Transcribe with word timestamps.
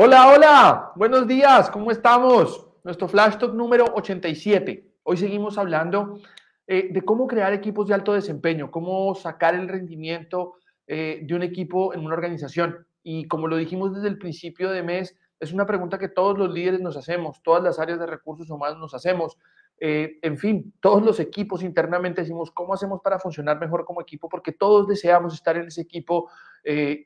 Hola, 0.00 0.28
hola, 0.28 0.92
buenos 0.94 1.26
días, 1.26 1.70
¿cómo 1.70 1.90
estamos? 1.90 2.68
Nuestro 2.84 3.08
Flash 3.08 3.36
Talk 3.36 3.52
número 3.52 3.84
87. 3.96 4.92
Hoy 5.02 5.16
seguimos 5.16 5.58
hablando 5.58 6.20
eh, 6.68 6.90
de 6.92 7.02
cómo 7.02 7.26
crear 7.26 7.52
equipos 7.52 7.88
de 7.88 7.94
alto 7.94 8.12
desempeño, 8.12 8.70
cómo 8.70 9.12
sacar 9.16 9.56
el 9.56 9.66
rendimiento 9.66 10.54
eh, 10.86 11.22
de 11.24 11.34
un 11.34 11.42
equipo 11.42 11.94
en 11.94 12.04
una 12.04 12.14
organización. 12.14 12.86
Y 13.02 13.26
como 13.26 13.48
lo 13.48 13.56
dijimos 13.56 13.92
desde 13.92 14.06
el 14.06 14.18
principio 14.18 14.70
de 14.70 14.84
mes, 14.84 15.16
es 15.40 15.52
una 15.52 15.66
pregunta 15.66 15.98
que 15.98 16.08
todos 16.08 16.38
los 16.38 16.54
líderes 16.54 16.78
nos 16.78 16.96
hacemos, 16.96 17.42
todas 17.42 17.64
las 17.64 17.80
áreas 17.80 17.98
de 17.98 18.06
recursos 18.06 18.48
humanos 18.50 18.78
nos 18.78 18.94
hacemos. 18.94 19.36
Eh, 19.80 20.18
en 20.22 20.38
fin, 20.38 20.74
todos 20.80 21.02
los 21.04 21.20
equipos 21.20 21.62
internamente 21.62 22.22
decimos, 22.22 22.50
¿cómo 22.50 22.74
hacemos 22.74 23.00
para 23.00 23.18
funcionar 23.18 23.60
mejor 23.60 23.84
como 23.84 24.00
equipo? 24.00 24.28
Porque 24.28 24.52
todos 24.52 24.88
deseamos 24.88 25.34
estar 25.34 25.56
en 25.56 25.66
ese 25.66 25.82
equipo 25.82 26.30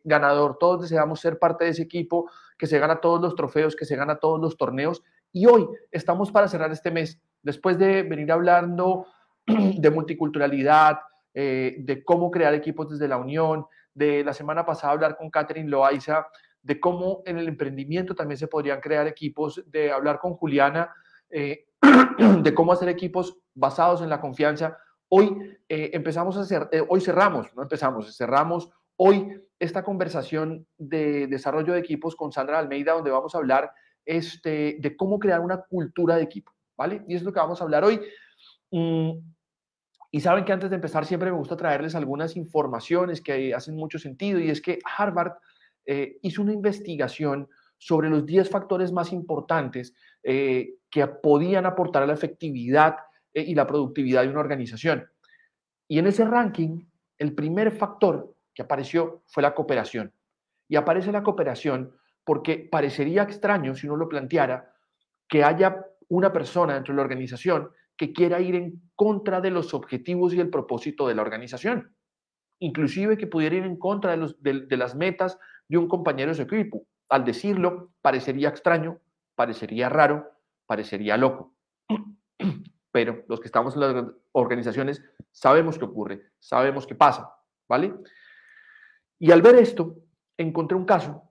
ganador, 0.03 0.59
todos 0.59 0.83
deseamos 0.83 1.21
ser 1.21 1.39
parte 1.39 1.65
de 1.65 1.71
ese 1.71 1.83
equipo 1.83 2.29
que 2.59 2.67
se 2.67 2.81
gana 2.81 3.01
todos 3.01 3.21
los 3.21 3.37
trofeos, 3.37 3.77
que 3.77 3.85
se 3.85 3.95
gana 3.95 4.17
todos 4.17 4.41
los 4.41 4.57
torneos. 4.57 5.05
Y 5.33 5.47
hoy 5.47 5.67
estamos 5.91 6.31
para 6.31 6.47
cerrar 6.47 6.71
este 6.73 6.91
mes, 6.91 7.21
después 7.43 7.79
de 7.79 8.03
venir 8.03 8.31
hablando 8.31 9.07
de 9.47 9.91
multiculturalidad, 9.91 11.01
eh, 11.35 11.77
de 11.79 12.05
cómo 12.05 12.31
crear 12.31 12.53
equipos 12.55 12.91
desde 12.91 13.09
la 13.09 13.17
unión, 13.17 13.67
de 13.95 14.23
la 14.23 14.33
semana 14.33 14.65
pasada 14.65 14.93
hablar 14.93 15.17
con 15.17 15.31
Catherine 15.31 15.69
Loaiza, 15.69 16.27
de 16.63 16.79
cómo 16.79 17.23
en 17.27 17.39
el 17.39 17.49
emprendimiento 17.49 18.15
también 18.15 18.39
se 18.39 18.47
podrían 18.47 18.81
crear 18.81 19.07
equipos, 19.07 19.63
de 19.67 19.91
hablar 19.91 20.19
con 20.19 20.35
Juliana, 20.35 20.95
eh, 21.33 21.67
de 22.43 22.55
cómo 22.55 22.73
hacer 22.73 22.89
equipos 22.89 23.39
basados 23.55 24.03
en 24.03 24.09
la 24.09 24.21
confianza. 24.21 24.79
Hoy 25.09 25.59
eh, 25.69 25.91
empezamos 25.93 26.37
a 26.37 26.41
hacer, 26.43 26.69
hoy 26.89 27.01
cerramos, 27.01 27.49
no 27.55 27.63
empezamos, 27.63 28.17
cerramos 28.17 28.71
hoy 28.97 29.41
esta 29.59 29.83
conversación 29.83 30.67
de 30.79 31.27
desarrollo 31.27 31.73
de 31.73 31.81
equipos 31.81 32.17
con 32.17 32.33
Sandra 32.33 32.59
Almeida, 32.59 32.93
donde 32.93 33.11
vamos 33.11 33.35
a 33.35 33.39
hablar 33.39 33.73
este, 34.05 34.77
de 34.81 34.97
cómo 34.97 35.19
crear 35.19 35.41
una 35.41 35.63
cultura 35.63 36.17
de 36.17 36.23
equipo, 36.23 36.53
¿vale? 36.77 37.05
Y 37.09 37.15
es 37.15 37.23
lo 37.23 37.33
que 37.33 37.41
vamos 37.41 37.61
a 37.61 37.65
hablar 37.65 37.85
hoy. 37.85 38.01
Mm, 38.71 39.19
y 40.11 40.21
saben 40.21 40.45
que 40.45 40.53
antes 40.53 40.71
de 40.71 40.77
empezar 40.77 41.07
siempre 41.07 41.31
me 41.31 41.37
gusta 41.37 41.57
traerles 41.57 41.95
algunas 41.95 42.37
informaciones 42.37 43.21
que 43.21 43.55
hacen 43.55 43.77
mucho 43.77 43.99
sentido 43.99 44.39
y 44.39 44.51
es 44.51 44.61
que 44.61 44.79
Harvard 44.97 45.33
eh, 45.87 46.19
hizo 46.23 46.43
una 46.43 46.53
investigación 46.53 47.49
sobre 47.83 48.09
los 48.09 48.25
10 48.25 48.49
factores 48.49 48.93
más 48.93 49.13
importantes 49.13 49.93
eh, 50.23 50.75
que 50.89 51.05
podían 51.09 51.67
aportar 51.67 52.05
a 52.05 52.07
la 52.07 52.13
efectividad 52.13 52.95
eh, 53.35 53.43
y 53.43 53.57
la 53.57 53.67
productividad 53.67 54.23
de 54.23 54.29
una 54.29 54.39
organización. 54.39 55.11
Y 55.89 55.99
en 55.99 56.07
ese 56.07 56.25
ranking, 56.25 56.87
el 57.19 57.35
primer 57.35 57.73
factor 57.73 58.37
que 58.55 58.63
apareció 58.63 59.25
fue 59.27 59.43
la 59.43 59.53
cooperación. 59.53 60.13
Y 60.69 60.77
aparece 60.77 61.11
la 61.11 61.25
cooperación 61.25 61.93
porque 62.23 62.69
parecería 62.71 63.25
extraño 63.25 63.75
si 63.75 63.89
uno 63.89 63.97
lo 63.97 64.09
planteara 64.09 64.73
que 65.29 65.43
haya 65.43 65.85
una 66.07 66.33
persona 66.33 66.75
dentro 66.75 66.95
de 66.95 66.99
la 66.99 67.03
organización 67.03 67.69
que 67.97 68.13
quiera 68.13 68.41
ir 68.41 68.55
en 68.55 68.81
contra 68.95 69.41
de 69.41 69.51
los 69.51 69.75
objetivos 69.75 70.35
y 70.35 70.41
el 70.41 70.51
propósito 70.51 71.09
de 71.09 71.17
la 71.17 71.23
organización. 71.23 71.97
Inclusive 72.61 73.19
que 73.19 73.27
pudiera 73.27 73.57
ir 73.57 73.65
en 73.65 73.77
contra 73.77 74.13
de, 74.13 74.19
los, 74.19 74.41
de, 74.41 74.77
las 74.77 74.95
metas 74.95 75.37
de 75.67 75.79
un 75.79 75.89
compañero 75.89 76.31
de 76.31 76.37
su 76.37 76.43
equipo. 76.43 76.87
Al 77.13 77.25
decirlo, 77.25 77.93
parecería 78.01 78.49
extraño, 78.49 78.99
parecería 79.35 79.91
raro, 79.91 80.31
parecería 80.65 81.19
loco. 81.19 81.53
Pero 82.91 83.25
los 83.29 83.39
que 83.39 83.49
estamos 83.49 83.75
en 83.75 83.81
las 83.81 84.07
organizaciones 84.33 85.03
sabemos 85.31 85.79
qué 85.79 85.85
ocurre, 85.85 86.31
sabemos 86.39 86.87
qué 86.87 86.95
pasa, 86.95 87.37
¿vale? 87.69 87.93
Y 89.19 89.31
al 89.31 89.43
ver 89.43 89.57
esto, 89.57 89.97
encontré 90.39 90.75
un 90.75 90.87
caso 90.87 91.31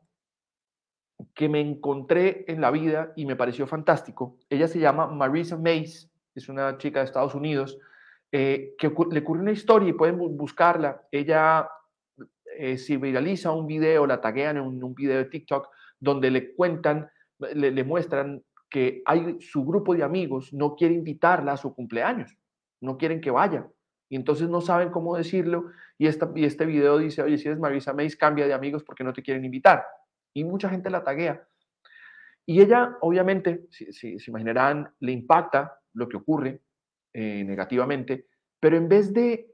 que 1.33 1.49
me 1.49 1.59
encontré 1.59 2.45
en 2.47 2.61
la 2.61 2.69
vida 2.69 3.11
y 3.15 3.25
me 3.25 3.35
pareció 3.35 3.65
fantástico. 3.65 4.37
Ella 4.51 4.67
se 4.67 4.77
llama 4.77 5.07
Marisa 5.07 5.57
Mays 5.57 6.11
es 6.35 6.47
una 6.47 6.77
chica 6.77 6.99
de 6.99 7.05
Estados 7.05 7.33
Unidos, 7.33 7.79
eh, 8.31 8.75
que 8.77 8.87
le 9.11 9.19
ocurre 9.19 9.41
una 9.41 9.51
historia 9.51 9.89
y 9.89 9.93
pueden 9.93 10.17
buscarla. 10.37 11.07
Ella 11.11 11.67
eh, 12.57 12.77
se 12.77 12.97
viraliza 12.97 13.51
un 13.51 13.67
video, 13.67 14.05
la 14.05 14.21
taguean 14.21 14.57
en 14.57 14.63
un, 14.63 14.95
video 14.95 15.17
de 15.17 15.25
TikTok, 15.25 15.69
donde 15.99 16.31
le 16.31 16.53
cuentan, 16.53 17.09
le, 17.53 17.83
muestran 17.83 18.43
que 18.69 19.01
hay 19.05 19.39
su 19.41 19.65
grupo 19.65 19.95
de 19.95 20.03
amigos 20.03 20.53
no 20.53 20.75
quiere 20.75 20.93
invitarla 20.93 21.53
a 21.53 21.57
su 21.57 21.73
cumpleaños, 21.73 22.37
no 22.81 22.97
quieren 22.97 23.21
que 23.21 23.31
vaya. 23.31 23.67
Y 24.09 24.15
entonces 24.15 24.49
no 24.49 24.61
saben 24.61 24.89
cómo 24.89 25.15
decirlo. 25.15 25.71
Y, 25.97 26.07
esta, 26.07 26.31
y 26.35 26.45
este 26.45 26.65
video 26.65 26.97
dice, 26.97 27.21
oye, 27.21 27.37
si 27.37 27.47
eres 27.47 27.59
Marisa 27.59 27.93
Mays, 27.93 28.17
cambia 28.17 28.45
de 28.45 28.53
amigos 28.53 28.83
porque 28.83 29.03
no 29.03 29.13
te 29.13 29.21
quieren 29.21 29.45
invitar. 29.45 29.85
Y 30.33 30.43
mucha 30.43 30.69
gente 30.69 30.89
la 30.89 31.03
taguea. 31.03 31.45
Y 32.45 32.61
ella, 32.61 32.97
obviamente, 33.01 33.67
si, 33.69 33.91
si 33.93 34.19
se 34.19 34.31
imaginarán, 34.31 34.89
le 34.99 35.11
impacta 35.11 35.79
lo 35.93 36.09
que 36.09 36.17
ocurre 36.17 36.61
eh, 37.13 37.43
negativamente, 37.43 38.27
pero 38.57 38.77
en 38.77 38.87
vez 38.87 39.13
de 39.13 39.53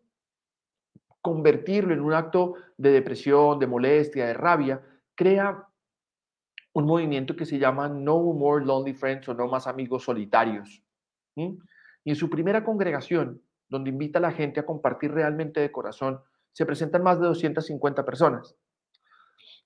convertirlo 1.28 1.94
en 1.94 2.00
un 2.00 2.14
acto 2.14 2.54
de 2.78 2.90
depresión, 2.90 3.60
de 3.60 3.68
molestia, 3.68 4.28
de 4.28 4.34
rabia, 4.34 4.82
crea 5.14 5.68
un 6.72 6.86
movimiento 6.86 7.36
que 7.36 7.46
se 7.46 7.60
llama 7.60 7.90
No 7.90 8.18
More 8.22 8.64
Lonely 8.64 8.94
Friends 8.94 9.28
o 9.28 9.34
No 9.34 9.48
Más 9.48 9.68
Amigos 9.68 10.06
Solitarios. 10.06 10.82
Y 11.36 11.60
en 12.06 12.16
su 12.16 12.30
primera 12.30 12.64
congregación, 12.64 13.42
donde 13.68 13.90
invita 13.90 14.20
a 14.20 14.22
la 14.22 14.32
gente 14.32 14.62
a 14.62 14.66
compartir 14.66 15.12
realmente 15.12 15.60
de 15.60 15.70
corazón, 15.70 16.22
se 16.54 16.66
presentan 16.66 17.04
más 17.04 17.20
de 17.20 17.28
250 17.28 18.06
personas. 18.06 18.56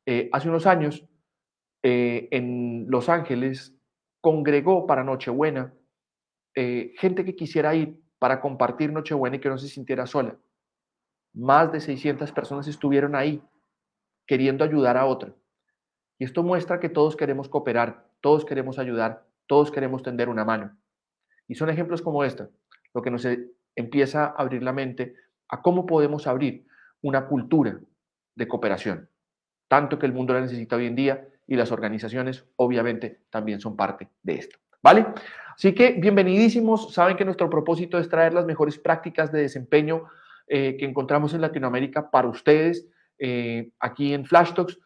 Eh, 0.08 0.30
hace 0.34 0.50
unos 0.50 0.66
años, 0.66 1.08
eh, 1.84 2.28
en 2.32 2.88
Los 2.90 3.08
Ángeles, 3.08 3.76
congregó 4.20 4.88
para 4.88 5.04
Nochebuena 5.04 5.76
eh, 6.56 6.94
gente 6.98 7.24
que 7.24 7.36
quisiera 7.36 7.76
ir 7.76 8.02
para 8.18 8.42
compartir 8.42 8.92
Nochebuena 8.92 9.36
y 9.36 9.40
que 9.40 9.50
no 9.50 9.60
se 9.60 9.68
sintiera 9.68 10.08
sola. 10.08 10.36
Más 11.34 11.72
de 11.72 11.80
600 11.80 12.32
personas 12.32 12.68
estuvieron 12.68 13.16
ahí 13.16 13.42
queriendo 14.26 14.64
ayudar 14.64 14.98
a 14.98 15.06
otra. 15.06 15.34
Y 16.20 16.26
esto 16.26 16.44
muestra 16.44 16.80
que 16.80 16.90
todos 16.90 17.16
queremos 17.16 17.50
cooperar, 17.50 18.06
todos 18.22 18.46
queremos 18.46 18.80
ayudar, 18.80 19.26
todos 19.48 19.72
queremos 19.72 20.04
tender 20.04 20.30
una 20.30 20.46
mano. 20.46 20.78
Y 21.48 21.56
son 21.56 21.70
ejemplos 21.70 22.02
como 22.02 22.24
este, 22.24 22.48
lo 22.94 23.02
que 23.02 23.12
nos 23.12 23.26
e, 23.26 23.50
empieza 23.76 24.26
a 24.26 24.36
abrir 24.38 24.64
la 24.64 24.74
mente 24.74 25.16
a 25.50 25.62
cómo 25.62 25.86
podemos 25.86 26.28
abrir 26.28 26.66
una 27.02 27.26
cultura 27.26 27.80
de 28.36 28.48
cooperación, 28.48 29.10
tanto 29.68 30.00
que 30.00 30.06
el 30.06 30.14
mundo 30.14 30.34
la 30.34 30.42
necesita 30.42 30.76
hoy 30.76 30.86
en 30.86 30.96
día 30.96 31.28
y 31.48 31.56
las 31.56 31.72
organizaciones 31.72 32.46
obviamente 32.56 33.22
también 33.30 33.60
son 33.60 33.76
parte 33.76 34.10
de 34.24 34.36
esto. 34.36 34.60
¿Vale? 34.84 35.08
Así 35.56 35.76
que 35.76 35.92
bienvenidísimos. 35.92 36.94
Saben 36.94 37.18
que 37.18 37.26
nuestro 37.26 37.50
propósito 37.50 38.00
es 38.00 38.10
traer 38.10 38.34
las 38.34 38.46
mejores 38.46 38.80
prácticas 38.80 39.32
de 39.32 39.42
desempeño 39.42 40.06
eh, 40.54 40.76
que 40.76 40.84
encontramos 40.84 41.34
en 41.34 41.40
Latinoamérica 41.40 42.12
para 42.12 42.28
ustedes 42.28 42.86
eh, 43.18 43.72
aquí 43.80 44.14
en 44.14 44.26
Flash 44.26 44.52
Talks. 44.54 44.78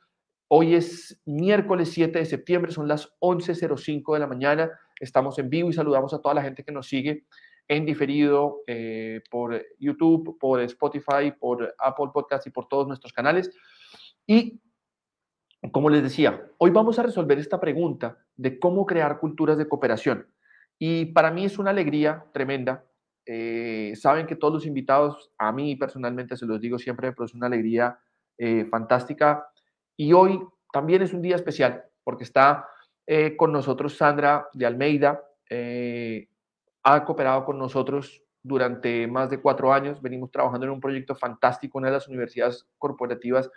Hoy 0.48 0.76
es 0.76 1.20
miércoles 1.26 1.90
7 1.90 2.20
de 2.20 2.26
septiembre, 2.26 2.72
son 2.72 2.88
las 2.88 3.18
11.05 3.20 4.14
de 4.14 4.20
la 4.20 4.28
mañana. 4.28 4.70
Estamos 5.00 5.40
en 5.40 5.50
vivo 5.50 5.72
y 5.72 5.74
saludamos 5.74 6.14
a 6.14 6.22
toda 6.22 6.36
la 6.36 6.44
gente 6.44 6.64
que 6.64 6.72
nos 6.72 6.88
sigue 6.88 7.26
en 7.68 7.84
diferido 7.84 8.62
eh, 8.68 9.22
por 9.32 9.60
YouTube, 9.80 10.38
por 10.40 10.62
Spotify, 10.62 11.32
por 11.40 11.74
Apple 11.80 12.12
Podcast 12.14 12.46
y 12.46 12.52
por 12.52 12.68
todos 12.68 12.86
nuestros 12.88 13.12
canales. 13.12 13.50
Y, 14.28 14.62
como 15.72 15.90
les 15.90 16.04
decía, 16.04 16.46
hoy 16.60 16.70
vamos 16.70 17.00
a 17.00 17.04
resolver 17.04 17.40
esta 17.40 17.60
pregunta 17.60 18.20
de 18.36 18.60
cómo 18.60 18.86
crear 18.86 19.18
culturas 19.18 19.58
de 19.58 19.68
cooperación. 19.68 20.28
Y 20.78 21.06
para 21.06 21.32
mí 21.32 21.44
es 21.44 21.58
una 21.58 21.72
alegría 21.72 22.24
tremenda. 22.34 22.86
Eh, 23.26 23.94
saben 23.96 24.28
que 24.28 24.36
todos 24.36 24.54
los 24.54 24.66
invitados, 24.66 25.32
a 25.38 25.52
mí 25.52 25.76
personalmente 25.76 26.38
se 26.38 26.46
los 26.46 26.62
digo 26.62 26.78
siempre, 26.78 27.12
pero 27.12 27.26
es 27.26 27.34
una 27.34 27.48
alegría 27.48 27.98
eh, 28.38 28.66
fantástica. 28.66 29.48
Y 29.98 30.14
hoy 30.14 30.40
también 30.72 31.02
es 31.02 31.14
un 31.14 31.22
día 31.22 31.36
especial 31.36 31.84
porque 32.04 32.24
está 32.24 32.68
eh, 33.08 33.36
con 33.36 33.52
nosotros 33.52 33.98
Sandra 33.98 34.48
de 34.54 34.66
Almeida. 34.66 35.22
ha 36.84 37.04
cooperado 37.04 37.46
con 37.46 37.58
nosotros 37.58 38.22
durante 38.44 39.08
más 39.08 39.30
de 39.32 39.42
cuatro 39.42 39.74
años. 39.74 40.02
Venimos 40.02 40.30
trabajando 40.30 40.68
en 40.68 40.74
un 40.74 40.80
proyecto 40.80 41.16
fantástico, 41.16 41.80
una 41.80 41.88
de 41.88 41.94
las 41.94 42.08
universidades 42.08 42.68
corporativas 42.78 43.50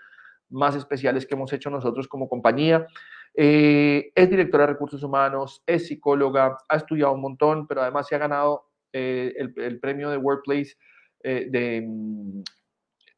más 0.48 0.74
especiales 0.76 1.26
que 1.26 1.34
hemos 1.34 1.52
hecho 1.52 1.68
nosotros 1.68 2.08
como 2.08 2.28
compañía. 2.28 2.86
Es 3.34 4.30
directora 4.30 4.66
de 4.66 4.72
recursos 4.72 5.02
humanos, 5.02 5.62
es 5.66 5.88
psicóloga, 5.88 6.56
ha 6.68 6.76
estudiado 6.76 7.12
un 7.12 7.20
montón, 7.20 7.66
pero 7.66 7.82
además 7.82 8.06
se 8.08 8.14
ha 8.14 8.18
ganado 8.18 8.67
eh, 8.98 9.34
el, 9.56 9.78
premio 9.78 10.10
de 10.10 10.16
Workplace 10.16 10.76
eh, 11.22 11.46
de, 11.48 11.84
mm, 11.86 12.42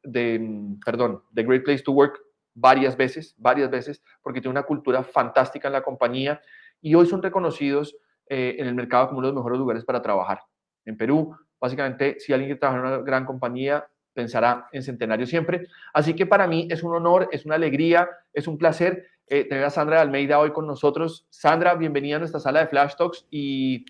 de, 0.03 0.39
mm, 0.39 0.79
perdón, 0.85 1.23
de 1.31 1.43
Great 1.43 1.63
Place 1.63 1.83
to 1.83 1.91
Work 1.91 2.19
varias 2.53 2.95
veces, 2.95 3.33
varias 3.37 3.71
veces, 3.71 4.03
porque 4.21 4.41
tiene 4.41 4.51
una 4.51 4.63
cultura 4.63 5.03
fantástica 5.03 5.69
en 5.69 5.73
la 5.73 5.81
compañía 5.81 6.39
y 6.81 6.93
hoy 6.93 7.07
son 7.07 7.23
reconocidos 7.23 7.95
en 8.33 8.65
el 8.65 8.75
mercado 8.75 9.07
como 9.07 9.19
uno 9.19 9.27
de 9.27 9.33
los 9.33 9.41
mejores 9.41 9.59
lugares 9.59 9.83
para 9.83 10.01
trabajar. 10.01 10.39
En 10.85 10.95
Perú, 10.95 11.35
básicamente, 11.59 12.17
si 12.17 12.31
alguien 12.31 12.47
quiere 12.47 12.59
trabajar 12.59 12.85
en 12.85 12.93
una 12.93 13.03
gran 13.03 13.25
compañía, 13.25 13.85
pensará 14.13 14.67
en 14.71 14.83
Centenario 14.83 15.25
siempre. 15.25 15.67
Así 15.93 16.13
que 16.13 16.25
para 16.25 16.47
mí 16.47 16.65
es 16.71 16.81
un 16.81 16.95
honor, 16.95 17.27
es 17.31 17.45
una 17.45 17.55
alegría, 17.55 18.09
es 18.33 18.47
un 18.47 18.57
placer 18.57 19.05
eh, 19.27 19.45
tener 19.45 19.63
a 19.63 19.69
Sandra 19.69 20.01
Almeida 20.01 20.39
hoy 20.39 20.51
con 20.51 20.67
nosotros. 20.67 21.25
Sandra, 21.29 21.75
bienvenida 21.75 22.17
a 22.17 22.19
nuestra 22.19 22.39
sala 22.39 22.59
de 22.59 22.67
Flash 22.67 22.95
Talks 22.97 23.25
y 23.31 23.85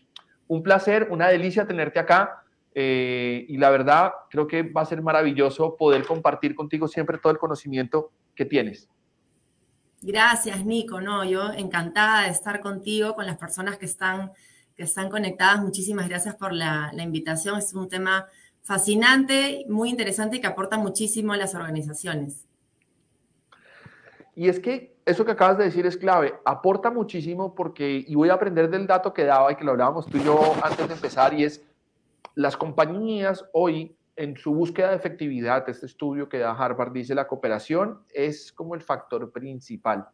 un 0.52 0.64
placer, 0.64 1.08
una 1.10 1.30
delicia 1.30 1.66
tenerte 1.66 1.98
acá. 1.98 2.44
Eh, 2.76 3.46
y 3.48 3.56
la 3.56 3.70
verdad, 3.70 4.12
creo 4.30 4.48
que 4.48 4.64
va 4.64 4.82
a 4.82 4.86
ser 4.86 5.02
maravilloso 5.02 5.78
poder 5.78 6.06
compartir 6.06 6.56
contigo 6.56 6.90
siempre 6.90 7.18
todo 7.20 7.32
el 7.32 7.40
conocimiento 7.40 8.12
que 8.36 8.44
tienes. 8.44 8.90
Gracias, 10.02 10.66
Nico. 10.66 11.00
No, 11.00 11.24
yo 11.24 11.54
encantada 11.54 12.24
de 12.24 12.32
estar 12.32 12.60
contigo, 12.60 13.16
con 13.16 13.26
las 13.26 13.38
personas 13.38 13.78
que 13.78 13.86
están, 13.86 14.34
que 14.76 14.84
están 14.84 15.10
conectadas. 15.10 15.62
Muchísimas 15.62 16.10
gracias 16.10 16.36
por 16.36 16.52
la, 16.52 16.92
la 16.94 17.04
invitación. 17.04 17.58
Es 17.58 17.74
un 17.74 17.88
tema 17.88 18.28
fascinante, 18.62 19.64
muy 19.70 19.90
interesante 19.90 20.36
y 20.36 20.42
que 20.42 20.48
aporta 20.48 20.78
muchísimo 20.78 21.32
a 21.32 21.38
las 21.38 21.56
organizaciones. 21.56 22.46
Y 24.36 24.48
es 24.48 24.60
que 24.60 24.96
eso 25.06 25.26
que 25.26 25.32
acabas 25.32 25.58
de 25.58 25.66
decir 25.66 25.86
es 25.86 25.98
clave, 25.98 26.34
aporta 26.46 26.90
muchísimo 26.90 27.54
porque, 27.54 28.06
y 28.08 28.16
voy 28.16 28.30
a 28.30 28.34
aprender 28.34 28.70
del 28.70 28.88
dato 28.88 29.14
que 29.14 29.26
daba 29.26 29.52
y 29.52 29.56
que 29.56 29.64
lo 29.64 29.72
hablábamos 29.72 30.06
tú 30.08 30.18
y 30.18 30.24
yo 30.24 30.40
antes 30.64 30.88
de 30.88 30.94
empezar, 30.94 31.34
y 31.34 31.44
es 31.44 31.64
las 32.36 32.56
compañías 32.56 33.46
hoy 33.52 33.96
en 34.16 34.38
su 34.38 34.54
búsqueda 34.54 34.92
de 34.92 34.98
efectividad, 34.98 35.68
este 35.68 35.86
estudio 35.86 36.30
que 36.30 36.38
da 36.38 36.52
Harvard 36.52 36.92
dice 36.92 37.16
la 37.16 37.28
cooperación 37.28 38.00
es 38.14 38.52
como 38.52 38.76
el 38.76 38.82
factor 38.82 39.32
principal. 39.32 40.08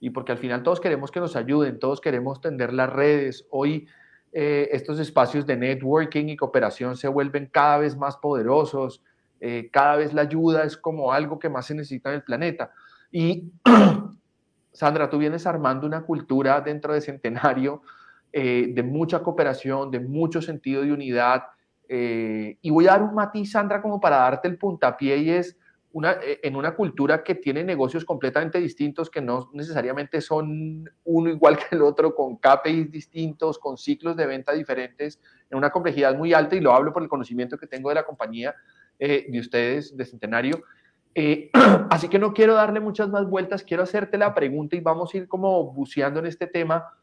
Y 0.00 0.10
porque 0.10 0.32
al 0.32 0.38
final 0.38 0.62
todos 0.62 0.80
queremos 0.80 1.10
que 1.10 1.20
nos 1.20 1.34
ayuden, 1.34 1.78
todos 1.78 2.00
queremos 2.00 2.40
tender 2.40 2.72
las 2.72 2.88
redes. 2.88 3.46
Hoy 3.50 3.88
eh, 4.32 4.68
estos 4.72 5.00
espacios 5.00 5.46
de 5.46 5.56
networking 5.56 6.28
y 6.28 6.36
cooperación 6.36 6.96
se 6.96 7.08
vuelven 7.08 7.46
cada 7.46 7.78
vez 7.78 7.96
más 7.96 8.16
poderosos, 8.16 9.02
eh, 9.40 9.68
cada 9.72 9.96
vez 9.96 10.12
la 10.12 10.22
ayuda 10.22 10.64
es 10.64 10.76
como 10.76 11.12
algo 11.12 11.38
que 11.38 11.48
más 11.48 11.66
se 11.66 11.74
necesita 11.74 12.10
en 12.10 12.16
el 12.16 12.22
planeta. 12.22 12.72
Y 13.10 13.52
Sandra, 14.72 15.10
tú 15.10 15.18
vienes 15.18 15.46
armando 15.46 15.86
una 15.86 16.02
cultura 16.02 16.60
dentro 16.60 16.92
de 16.92 17.00
Centenario 17.00 17.82
eh, 18.32 18.70
de 18.72 18.82
mucha 18.82 19.22
cooperación, 19.22 19.90
de 19.90 20.00
mucho 20.00 20.42
sentido 20.42 20.82
de 20.82 20.92
unidad. 20.92 21.44
y 21.88 22.70
voy 22.70 22.86
a 22.86 22.92
dar 22.92 23.02
un 23.02 23.14
matiz, 23.14 23.52
Sandra, 23.52 23.80
como 23.80 23.98
para 23.98 24.18
darte 24.18 24.48
el 24.48 24.58
puntapié 24.58 25.16
y 25.16 25.30
es 25.30 25.56
eh, 26.04 26.40
en 26.42 26.54
una 26.54 26.74
cultura 26.74 27.24
que 27.24 27.34
tiene 27.34 27.64
negocios 27.64 28.04
completamente 28.04 28.60
distintos, 28.60 29.10
que 29.10 29.22
no 29.22 29.50
necesariamente 29.54 30.20
son 30.20 30.88
uno 31.04 31.30
igual 31.30 31.56
que 31.56 31.74
el 31.74 31.82
otro, 31.82 32.14
con 32.14 32.36
KPIs 32.36 32.90
distintos, 32.90 33.58
con 33.58 33.78
ciclos 33.78 34.14
de 34.14 34.26
venta 34.26 34.52
diferentes, 34.52 35.18
en 35.50 35.56
una 35.56 35.70
complejidad 35.70 36.14
muy 36.16 36.34
alta, 36.34 36.56
y 36.56 36.60
lo 36.60 36.72
hablo 36.72 36.92
por 36.92 37.02
el 37.02 37.08
conocimiento 37.08 37.56
que 37.56 37.66
tengo 37.66 37.88
de 37.88 37.96
la 37.96 38.04
compañía 38.04 38.54
eh, 38.98 39.26
de 39.28 39.40
ustedes, 39.40 39.96
de 39.96 40.04
Centenario. 40.04 40.62
Eh, 41.20 41.50
así 41.90 42.06
que 42.08 42.20
no 42.20 42.32
quiero 42.32 42.54
darle 42.54 42.78
muchas 42.78 43.08
más 43.08 43.28
vueltas, 43.28 43.64
quiero 43.64 43.82
hacerte 43.82 44.16
la 44.18 44.34
pregunta 44.34 44.76
y 44.76 44.80
vamos 44.80 45.12
a 45.12 45.16
ir 45.16 45.26
como 45.26 45.72
buceando 45.72 46.20
en 46.20 46.26
este 46.26 46.46
tema. 46.46 46.94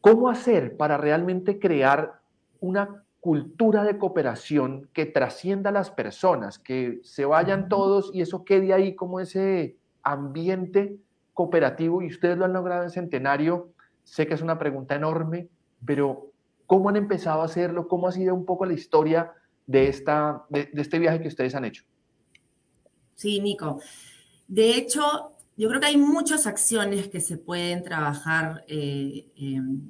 ¿Cómo 0.00 0.30
hacer 0.30 0.74
para 0.74 0.96
realmente 0.96 1.58
crear 1.58 2.22
una 2.60 3.04
cultura 3.20 3.84
de 3.84 3.98
cooperación 3.98 4.88
que 4.94 5.04
trascienda 5.04 5.68
a 5.68 5.72
las 5.74 5.90
personas, 5.90 6.58
que 6.58 7.00
se 7.02 7.26
vayan 7.26 7.68
todos 7.68 8.10
y 8.14 8.22
eso 8.22 8.46
quede 8.46 8.72
ahí 8.72 8.96
como 8.96 9.20
ese 9.20 9.76
ambiente 10.02 10.96
cooperativo 11.34 12.00
y 12.00 12.06
ustedes 12.06 12.38
lo 12.38 12.46
han 12.46 12.54
logrado 12.54 12.84
en 12.84 12.90
Centenario. 12.90 13.68
Sé 14.04 14.26
que 14.26 14.32
es 14.32 14.40
una 14.40 14.58
pregunta 14.58 14.94
enorme, 14.94 15.50
pero 15.84 16.30
¿cómo 16.64 16.88
han 16.88 16.96
empezado 16.96 17.42
a 17.42 17.44
hacerlo? 17.44 17.86
¿Cómo 17.86 18.08
ha 18.08 18.12
sido 18.12 18.34
un 18.34 18.46
poco 18.46 18.64
la 18.64 18.72
historia 18.72 19.34
de, 19.66 19.88
esta, 19.88 20.46
de, 20.48 20.70
este 20.72 20.98
viaje 20.98 21.20
que 21.20 21.28
ustedes 21.28 21.54
han 21.54 21.66
hecho? 21.66 21.84
Sí, 23.18 23.40
Nico. 23.40 23.80
De 24.46 24.76
hecho, 24.76 25.32
yo 25.56 25.68
creo 25.68 25.80
que 25.80 25.88
hay 25.88 25.96
muchas 25.96 26.46
acciones 26.46 27.08
que 27.08 27.20
se 27.20 27.36
pueden 27.36 27.82
trabajar 27.82 28.64
eh, 28.68 29.26
em, 29.34 29.80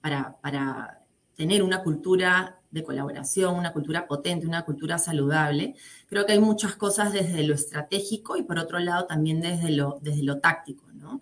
para, 0.00 0.36
para 0.40 1.04
tener 1.34 1.64
una 1.64 1.82
cultura 1.82 2.60
de 2.70 2.84
colaboración, 2.84 3.56
una 3.56 3.72
cultura 3.72 4.06
potente, 4.06 4.46
una 4.46 4.64
cultura 4.64 4.98
saludable. 4.98 5.74
Creo 6.06 6.24
que 6.24 6.34
hay 6.34 6.38
muchas 6.38 6.76
cosas 6.76 7.12
desde 7.12 7.42
lo 7.42 7.54
estratégico 7.54 8.36
y 8.36 8.44
por 8.44 8.56
otro 8.60 8.78
lado 8.78 9.06
también 9.06 9.40
desde 9.40 9.72
lo, 9.72 9.98
desde 10.00 10.22
lo 10.22 10.38
táctico. 10.38 10.86
¿no? 10.92 11.20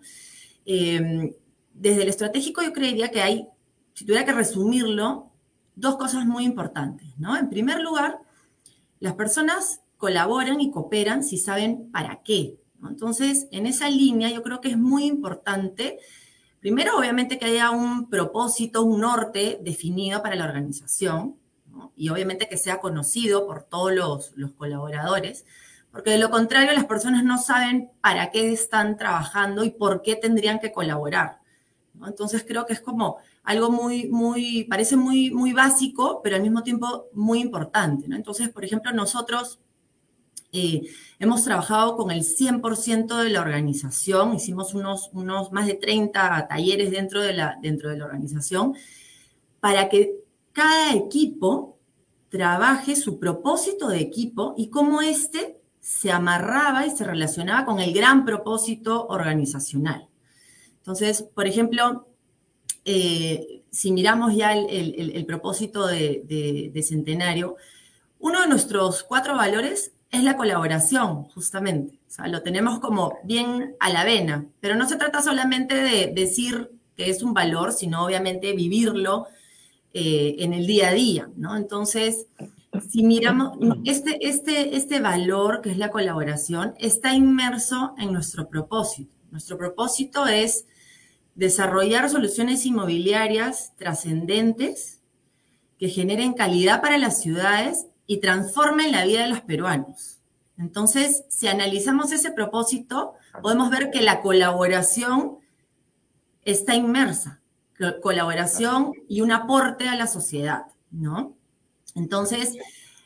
Em, 0.65 1.33
desde 1.73 2.03
lo 2.03 2.11
estratégico 2.11 2.61
yo 2.61 2.73
creería 2.73 3.09
que 3.09 3.21
hay, 3.21 3.47
si 3.95 4.05
tuviera 4.05 4.23
que 4.23 4.33
resumirlo, 4.33 5.31
dos 5.75 5.97
cosas 5.97 6.27
muy 6.27 6.45
importantes. 6.45 7.07
¿no? 7.17 7.35
En 7.35 7.49
primer 7.49 7.79
lugar, 7.79 8.19
las 8.99 9.15
personas 9.15 9.81
colaboran 9.99 10.59
y 10.59 10.71
cooperan 10.71 11.23
si 11.23 11.37
saben 11.37 11.91
para 11.91 12.23
qué. 12.23 12.57
Entonces, 12.83 13.47
en 13.51 13.67
esa 13.67 13.87
línea 13.87 14.31
yo 14.31 14.41
creo 14.41 14.59
que 14.59 14.69
es 14.69 14.77
muy 14.77 15.05
importante 15.05 15.99
Primero, 16.59 16.97
obviamente, 16.97 17.39
que 17.39 17.45
haya 17.45 17.71
un 17.71 18.09
propósito, 18.09 18.83
un 18.83 18.99
norte 18.99 19.59
definido 19.61 20.21
para 20.21 20.35
la 20.35 20.43
organización, 20.43 21.37
y 21.95 22.09
obviamente 22.09 22.49
que 22.49 22.57
sea 22.57 22.81
conocido 22.81 23.47
por 23.47 23.63
todos 23.63 23.93
los, 24.35 24.53
colaboradores, 24.57 25.45
porque 25.91 26.11
de 26.11 26.17
lo 26.17 26.29
contrario 26.29 26.73
las 26.73 26.85
personas 26.85 27.23
no 27.23 27.37
saben 27.37 27.89
para 28.01 28.31
qué 28.31 28.51
están 28.51 28.97
trabajando 28.97 29.63
y 29.63 29.71
por 29.71 30.01
qué 30.01 30.17
tendrían 30.17 30.59
que 30.59 30.73
colaborar. 30.73 31.39
Entonces 32.05 32.43
creo 32.45 32.65
que 32.65 32.73
es 32.73 32.81
como 32.81 33.17
algo 33.43 33.71
muy, 33.71 34.07
muy, 34.09 34.65
parece 34.65 34.97
muy, 34.97 35.31
muy 35.31 35.53
básico, 35.53 36.21
pero 36.21 36.35
al 36.35 36.41
mismo 36.41 36.63
tiempo 36.63 37.07
muy 37.13 37.39
importante. 37.39 38.05
Entonces, 38.13 38.49
por 38.49 38.65
ejemplo, 38.65 38.91
nosotros 38.91 39.59
hemos 40.51 41.43
trabajado 41.43 41.95
con 41.95 42.11
el 42.11 42.23
100% 42.23 43.23
de 43.23 43.29
la 43.29 43.41
organización, 43.41 44.33
hicimos 44.33 44.73
unos, 44.73 45.09
unos 45.13 45.51
más 45.51 45.67
de 45.67 45.75
30 45.75 46.47
talleres 46.47 46.91
dentro 46.91 47.21
de, 47.21 47.33
la, 47.33 47.57
dentro 47.61 47.89
de 47.89 47.97
la 47.97 48.05
organización 48.05 48.75
para 49.59 49.89
que 49.89 50.15
cada 50.51 50.93
equipo 50.93 51.77
trabaje 52.29 52.95
su 52.95 53.19
propósito 53.19 53.89
de 53.89 53.99
equipo 53.99 54.53
y 54.57 54.69
cómo 54.69 55.01
éste 55.01 55.59
se 55.79 56.11
amarraba 56.11 56.85
y 56.85 56.91
se 56.91 57.03
relacionaba 57.03 57.65
con 57.65 57.79
el 57.79 57.93
gran 57.93 58.25
propósito 58.25 59.07
organizacional. 59.07 60.07
Entonces, 60.77 61.23
por 61.23 61.47
ejemplo, 61.47 62.07
eh, 62.85 63.63
si 63.71 63.91
miramos 63.91 64.35
ya 64.35 64.53
el, 64.53 65.25
propósito 65.25 65.85
de, 65.87 66.71
de, 66.73 66.83
Centenario, 66.83 67.55
uno 68.19 68.41
de 68.41 68.47
nuestros 68.47 69.03
cuatro 69.03 69.35
valores 69.35 69.93
es 70.11 70.23
la 70.23 70.35
colaboración, 70.35 71.25
justamente. 71.25 71.99
O 72.07 72.11
sea, 72.11 72.27
lo 72.27 72.41
tenemos 72.41 72.79
como 72.79 73.17
bien 73.23 73.75
a 73.79 73.89
la 73.89 74.03
vena, 74.03 74.45
pero 74.59 74.75
no 74.75 74.87
se 74.87 74.95
trata 74.95 75.21
solamente 75.21 75.75
de 75.75 76.11
decir 76.13 76.71
que 76.95 77.09
es 77.09 77.21
un 77.21 77.33
valor, 77.33 77.71
sino 77.71 78.03
obviamente 78.03 78.53
vivirlo 78.53 79.27
eh, 79.93 80.35
en 80.39 80.53
el 80.53 80.67
día 80.67 80.89
a 80.89 80.93
día, 80.93 81.29
¿no? 81.35 81.55
Entonces, 81.55 82.27
si 82.89 83.03
miramos, 83.03 83.57
este, 83.85 84.27
este, 84.27 84.75
este 84.75 84.99
valor 84.99 85.61
que 85.61 85.71
es 85.71 85.77
la 85.77 85.91
colaboración 85.91 86.73
está 86.79 87.13
inmerso 87.13 87.93
en 87.97 88.13
nuestro 88.13 88.49
propósito. 88.49 89.15
Nuestro 89.31 89.57
propósito 89.57 90.27
es 90.27 90.65
desarrollar 91.35 92.09
soluciones 92.09 92.65
inmobiliarias 92.65 93.73
trascendentes 93.77 94.99
que 95.77 95.89
generen 95.89 96.33
calidad 96.33 96.81
para 96.81 96.97
las 96.97 97.21
ciudades 97.21 97.87
y 98.09 98.17
transformen 98.21 98.91
la 98.91 99.05
vida 99.05 99.21
de 99.21 99.27
los 99.27 99.41
peruanos. 99.41 100.17
Entonces, 100.57 101.25
si 101.29 101.47
analizamos 101.47 102.11
ese 102.11 102.31
propósito, 102.31 103.13
podemos 103.43 103.69
ver 103.69 103.91
que 103.91 104.01
la 104.01 104.21
colaboración 104.21 105.37
está 106.43 106.73
inmersa, 106.73 107.39
colaboración 108.01 108.93
y 109.07 109.21
un 109.21 109.31
aporte 109.31 109.87
a 109.87 109.95
la 109.95 110.07
sociedad, 110.07 110.63
¿no? 110.89 111.37
Entonces, 111.93 112.57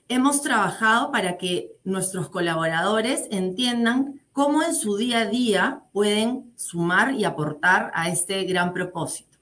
hemos 0.07 0.41
trabajado 0.41 1.11
para 1.11 1.37
que 1.37 1.73
nuestros 1.83 2.29
colaboradores 2.29 3.27
entiendan 3.29 4.21
cómo 4.31 4.63
en 4.63 4.73
su 4.73 4.95
día 4.95 5.19
a 5.19 5.25
día 5.25 5.83
pueden 5.91 6.53
sumar 6.55 7.13
y 7.13 7.25
aportar 7.25 7.91
a 7.93 8.07
este 8.07 8.45
gran 8.45 8.71
propósito. 8.71 9.37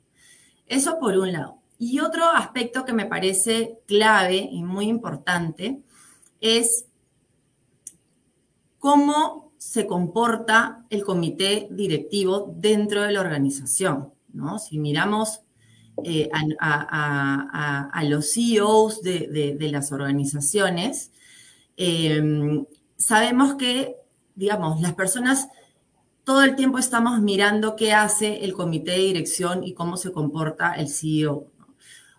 Eso 0.66 0.98
por 0.98 1.20
un 1.20 1.34
lado. 1.34 1.61
Y 1.84 2.00
otro 2.00 2.26
aspecto 2.26 2.86
que 2.86 2.94
me 2.94 3.08
parece 3.08 3.80
clave 3.88 4.36
y 4.52 4.62
muy 4.62 4.86
importante 4.86 5.82
es 6.40 6.86
cómo 8.78 9.52
se 9.58 9.88
comporta 9.88 10.86
el 10.92 11.04
comité 11.04 11.68
directivo 11.72 12.54
dentro 12.56 13.02
de 13.02 13.14
la 13.14 13.22
organización. 13.22 14.14
¿no? 14.32 14.60
Si 14.60 14.78
miramos 14.78 15.42
eh, 16.04 16.30
a, 16.60 18.04
los 18.08 18.32
CEOs 18.32 19.02
de, 19.02 19.58
las 19.72 19.92
organizaciones, 19.92 21.12
eh, 21.78 22.64
sabemos 22.96 23.56
que, 23.56 23.96
digamos, 24.36 24.82
las 24.82 24.94
personas 24.94 25.48
todo 26.26 26.44
el 26.44 26.56
tiempo 26.56 26.78
estamos 26.78 27.20
mirando 27.22 27.76
qué 27.76 27.92
hace 27.94 28.46
el 28.46 28.54
comité 28.54 28.92
de 28.92 29.00
dirección 29.00 29.64
y 29.64 29.74
cómo 29.74 29.98
se 29.98 30.12
comporta 30.12 30.74
el 30.74 30.88
CEO. 30.88 31.48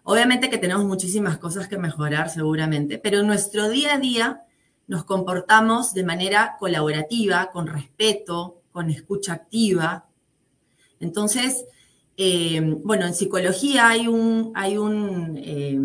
Obviamente 0.04 0.50
que 0.50 0.58
tenemos 0.58 0.84
muchísimas 0.84 1.38
cosas 1.38 1.68
que 1.68 1.78
mejorar 1.78 2.28
seguramente, 2.28 2.98
pero 2.98 3.20
en 3.20 3.26
nuestro 3.26 3.68
día 3.68 3.94
a 3.94 3.98
día 3.98 4.42
nos 4.88 5.04
comportamos 5.04 5.94
de 5.94 6.04
manera 6.04 6.56
colaborativa, 6.58 7.50
con 7.52 7.66
respeto, 7.66 8.62
con 8.72 8.90
escucha 8.90 9.34
activa. 9.34 10.06
Entonces, 10.98 11.64
eh, 12.16 12.60
bueno, 12.84 13.06
en 13.06 13.14
psicología 13.14 13.88
hay 13.88 14.08
un, 14.08 14.52
hay 14.54 14.76
un 14.76 15.36
eh, 15.36 15.78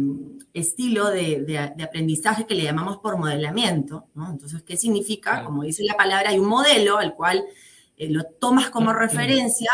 estilo 0.54 1.10
de, 1.10 1.58
aprendizaje 1.84 2.48
que 2.48 2.56
le 2.56 2.64
llamamos 2.64 2.98
por 2.98 3.18
modelamiento, 3.18 4.08
¿no? 4.16 4.32
Entonces, 4.32 4.64
¿qué 4.64 4.78
significa? 4.78 5.44
Como 5.44 5.64
dice 5.64 5.84
la 5.84 5.96
palabra, 5.96 6.32
hay 6.32 6.40
un 6.40 6.48
modelo 6.48 6.98
al 6.98 7.16
cual 7.16 7.46
eh, 7.98 8.10
lo 8.10 8.24
tomas 8.24 8.70
como 8.72 8.94
referencia 8.94 9.72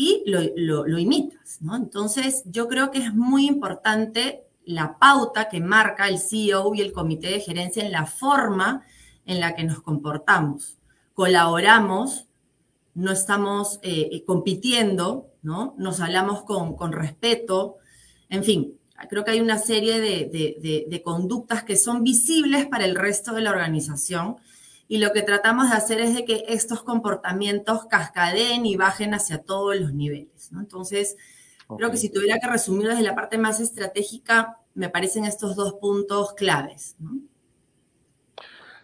y 0.00 0.22
lo, 0.26 0.96
imitas, 0.96 1.60
¿no? 1.60 1.74
Entonces, 1.74 2.44
yo 2.44 2.68
creo 2.68 2.92
que 2.92 2.98
es 2.98 3.12
muy 3.12 3.48
importante 3.48 4.44
la 4.64 4.96
pauta 4.96 5.48
que 5.48 5.60
marca 5.60 6.06
el 6.06 6.20
CEO 6.20 6.72
y 6.72 6.82
el 6.82 6.92
comité 6.92 7.30
de 7.30 7.40
gerencia 7.40 7.84
en 7.84 7.90
la 7.90 8.06
forma 8.06 8.84
en 9.26 9.40
la 9.40 9.56
que 9.56 9.64
nos 9.64 9.82
comportamos. 9.82 10.78
Colaboramos, 11.14 12.28
no 12.94 13.10
estamos 13.10 13.80
eh, 13.82 14.08
eh, 14.12 14.24
compitiendo, 14.24 15.32
¿no? 15.42 15.74
Nos 15.78 15.98
hablamos 15.98 16.44
con, 16.44 16.92
respeto, 16.92 17.78
en 18.28 18.44
fin, 18.44 18.78
creo 19.08 19.24
que 19.24 19.32
hay 19.32 19.40
una 19.40 19.58
serie 19.58 19.98
de, 19.98 21.02
conductas 21.04 21.64
que 21.64 21.76
son 21.76 22.04
visibles 22.04 22.66
para 22.66 22.84
el 22.84 22.94
resto 22.94 23.34
de 23.34 23.42
la 23.42 23.50
organización 23.50 24.36
y 24.88 24.98
lo 24.98 25.12
que 25.12 25.22
tratamos 25.22 25.70
de 25.70 25.76
hacer 25.76 26.00
es 26.00 26.14
de 26.14 26.24
que 26.24 26.44
estos 26.48 26.82
comportamientos 26.82 27.86
cascadeen 27.86 28.66
y 28.66 28.76
bajen 28.76 29.14
hacia 29.14 29.42
todos 29.42 29.76
los 29.76 29.92
niveles, 29.92 30.50
¿no? 30.50 30.60
Entonces, 30.60 31.16
Creo 31.76 31.90
que 31.90 31.98
si 31.98 32.10
tuviera 32.10 32.38
que 32.38 32.48
resumir 32.48 32.88
desde 32.88 33.02
la 33.02 33.14
parte 33.14 33.36
más 33.36 33.60
estratégica, 33.60 34.58
me 34.74 34.88
parecen 34.88 35.24
estos 35.24 35.54
dos 35.54 35.74
puntos 35.74 36.32
claves. 36.32 36.96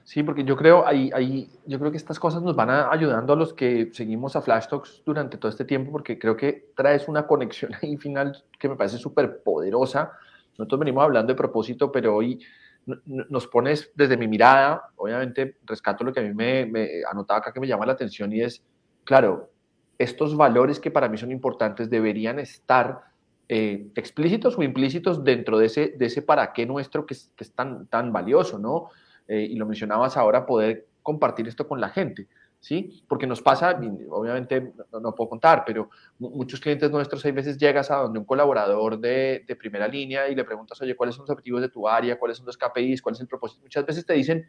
Sí, 0.02 0.22
porque 0.22 0.44
yo 0.44 0.54
creo, 0.54 0.86
ahí, 0.86 1.10
ahí, 1.14 1.50
yo 1.64 1.78
creo 1.78 1.90
que 1.90 1.96
estas 1.96 2.18
cosas 2.18 2.42
nos 2.42 2.54
van 2.54 2.68
ayudando 2.70 3.32
a 3.32 3.36
los 3.36 3.54
que 3.54 3.90
seguimos 3.94 4.36
a 4.36 4.42
Flash 4.42 4.66
Talks 4.68 5.02
durante 5.04 5.38
todo 5.38 5.50
este 5.50 5.64
tiempo, 5.64 5.90
porque 5.92 6.18
creo 6.18 6.36
que 6.36 6.72
traes 6.76 7.08
una 7.08 7.26
conexión 7.26 7.72
ahí 7.82 7.96
final 7.96 8.44
que 8.58 8.68
me 8.68 8.76
parece 8.76 8.98
súper 8.98 9.42
poderosa. 9.42 10.12
Nosotros 10.58 10.78
venimos 10.80 11.04
hablando 11.04 11.32
de 11.32 11.36
propósito, 11.36 11.90
pero 11.90 12.16
hoy 12.16 12.38
nos 12.86 13.46
pones 13.46 13.90
desde 13.94 14.16
mi 14.16 14.28
mirada, 14.28 14.90
obviamente 14.96 15.56
rescato 15.64 16.04
lo 16.04 16.12
que 16.12 16.20
a 16.20 16.22
mí 16.22 16.34
me, 16.34 17.02
anotaba 17.10 17.38
acá 17.38 17.52
que 17.52 17.60
me 17.60 17.66
llama 17.66 17.86
la 17.86 17.92
atención 17.92 18.32
y 18.32 18.42
es, 18.42 18.62
claro, 19.04 19.50
estos 19.98 20.36
valores 20.36 20.80
que 20.80 20.90
para 20.90 21.08
mí 21.08 21.16
son 21.16 21.30
importantes 21.30 21.88
deberían 21.88 22.38
estar 22.38 23.02
eh, 23.48 23.88
explícitos 23.94 24.58
o 24.58 24.62
implícitos 24.62 25.24
dentro 25.24 25.58
de 25.58 25.66
ese, 25.66 25.94
de 25.96 26.06
ese 26.06 26.22
para 26.22 26.52
qué 26.52 26.66
nuestro 26.66 27.06
que 27.06 27.14
es, 27.14 27.52
tan, 27.54 27.86
tan 27.86 28.12
valioso, 28.12 28.58
¿no? 28.58 28.90
Eh, 29.28 29.46
y 29.50 29.56
lo 29.56 29.66
mencionabas 29.66 30.16
ahora, 30.16 30.46
poder 30.46 30.86
compartir 31.02 31.48
esto 31.48 31.68
con 31.68 31.80
la 31.80 31.90
gente, 31.90 32.28
¿sí? 32.64 33.04
Porque 33.06 33.26
nos 33.26 33.42
pasa, 33.42 33.78
obviamente 34.10 34.72
no, 35.00 35.14
puedo 35.14 35.28
contar, 35.28 35.64
pero 35.66 35.90
muchos 36.18 36.60
clientes 36.60 36.90
nuestros, 36.90 37.24
hay 37.24 37.32
veces 37.32 37.58
llegas 37.58 37.90
a 37.90 37.96
donde 37.96 38.18
un 38.18 38.24
colaborador 38.24 38.98
de, 38.98 39.44
de, 39.46 39.56
primera 39.56 39.86
línea 39.86 40.28
y 40.28 40.34
le 40.34 40.44
preguntas, 40.44 40.80
oye, 40.80 40.96
¿cuáles 40.96 41.14
son 41.14 41.24
los 41.24 41.30
objetivos 41.30 41.60
de 41.60 41.68
tu 41.68 41.86
área? 41.86 42.18
¿Cuáles 42.18 42.38
son 42.38 42.46
los 42.46 42.56
KPIs? 42.56 43.02
¿Cuál 43.02 43.14
es 43.14 43.20
el 43.20 43.28
propósito? 43.28 43.62
Muchas 43.62 43.84
veces 43.84 44.06
te 44.06 44.14
dicen, 44.14 44.48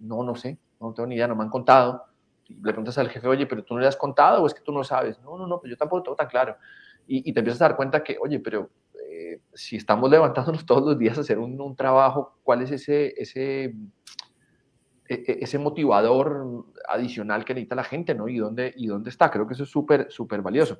no, 0.00 0.22
no 0.22 0.34
sé, 0.34 0.58
no 0.80 0.92
tengo 0.92 1.06
ni 1.06 1.14
idea, 1.14 1.26
no 1.26 1.34
me 1.34 1.44
han 1.44 1.50
contado 1.50 2.04
le 2.48 2.72
preguntas 2.72 2.96
al 2.98 3.08
jefe, 3.08 3.26
oye, 3.26 3.46
pero 3.46 3.64
tú 3.64 3.74
no 3.74 3.80
le 3.80 3.86
has 3.86 3.96
contado 3.96 4.42
o 4.42 4.46
es 4.46 4.54
que 4.54 4.60
tú 4.60 4.72
no 4.72 4.84
sabes. 4.84 5.20
No, 5.20 5.36
no, 5.36 5.46
no, 5.46 5.60
pues 5.60 5.70
yo 5.70 5.76
tampoco 5.76 6.02
tengo 6.02 6.16
tan 6.16 6.28
claro. 6.28 6.56
Y, 7.08 7.32
te 7.32 7.38
empiezas 7.38 7.62
a 7.62 7.68
dar 7.68 7.76
cuenta 7.76 8.02
que, 8.02 8.16
oye, 8.20 8.40
pero 8.40 8.70
eh, 9.08 9.40
si 9.54 9.76
estamos 9.76 10.10
levantándonos 10.10 10.66
todos 10.66 10.84
los 10.84 10.98
días 10.98 11.16
a 11.18 11.20
hacer 11.20 11.38
un, 11.38 11.76
trabajo, 11.76 12.38
¿cuál 12.42 12.62
es 12.62 12.70
ese, 12.72 13.14
ese, 13.16 13.74
ese 15.08 15.58
motivador 15.58 16.66
adicional 16.88 17.44
que 17.44 17.54
necesita 17.54 17.74
la 17.74 17.84
gente, 17.84 18.14
¿no? 18.14 18.28
¿Y 18.28 18.38
dónde, 18.38 18.74
y 18.76 18.86
dónde 18.86 19.10
está? 19.10 19.30
Creo 19.30 19.46
que 19.46 19.54
eso 19.54 19.64
es 19.64 19.70
súper, 19.70 20.06
súper 20.10 20.42
valioso. 20.42 20.78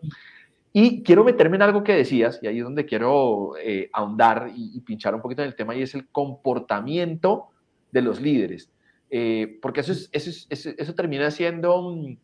Y 0.72 1.02
quiero 1.02 1.24
meterme 1.24 1.56
en 1.56 1.62
algo 1.62 1.82
que 1.82 1.94
decías, 1.94 2.38
y 2.42 2.46
ahí 2.46 2.58
es 2.58 2.64
donde 2.64 2.84
quiero 2.84 3.52
eh, 3.58 3.88
ahondar 3.92 4.50
y, 4.54 4.76
y 4.76 4.80
pinchar 4.80 5.14
un 5.14 5.22
poquito 5.22 5.42
en 5.42 5.48
el 5.48 5.56
tema, 5.56 5.74
y 5.74 5.82
es 5.82 5.94
el 5.94 6.08
comportamiento 6.08 7.48
de 7.92 8.02
los 8.02 8.20
líderes. 8.20 8.70
Eh, 9.10 9.58
porque 9.62 9.80
eso, 9.80 9.92
es, 9.92 10.08
eso, 10.12 10.70
eso, 10.76 10.94
termina 10.94 11.30
siendo 11.30 11.92
mm, 11.92 12.16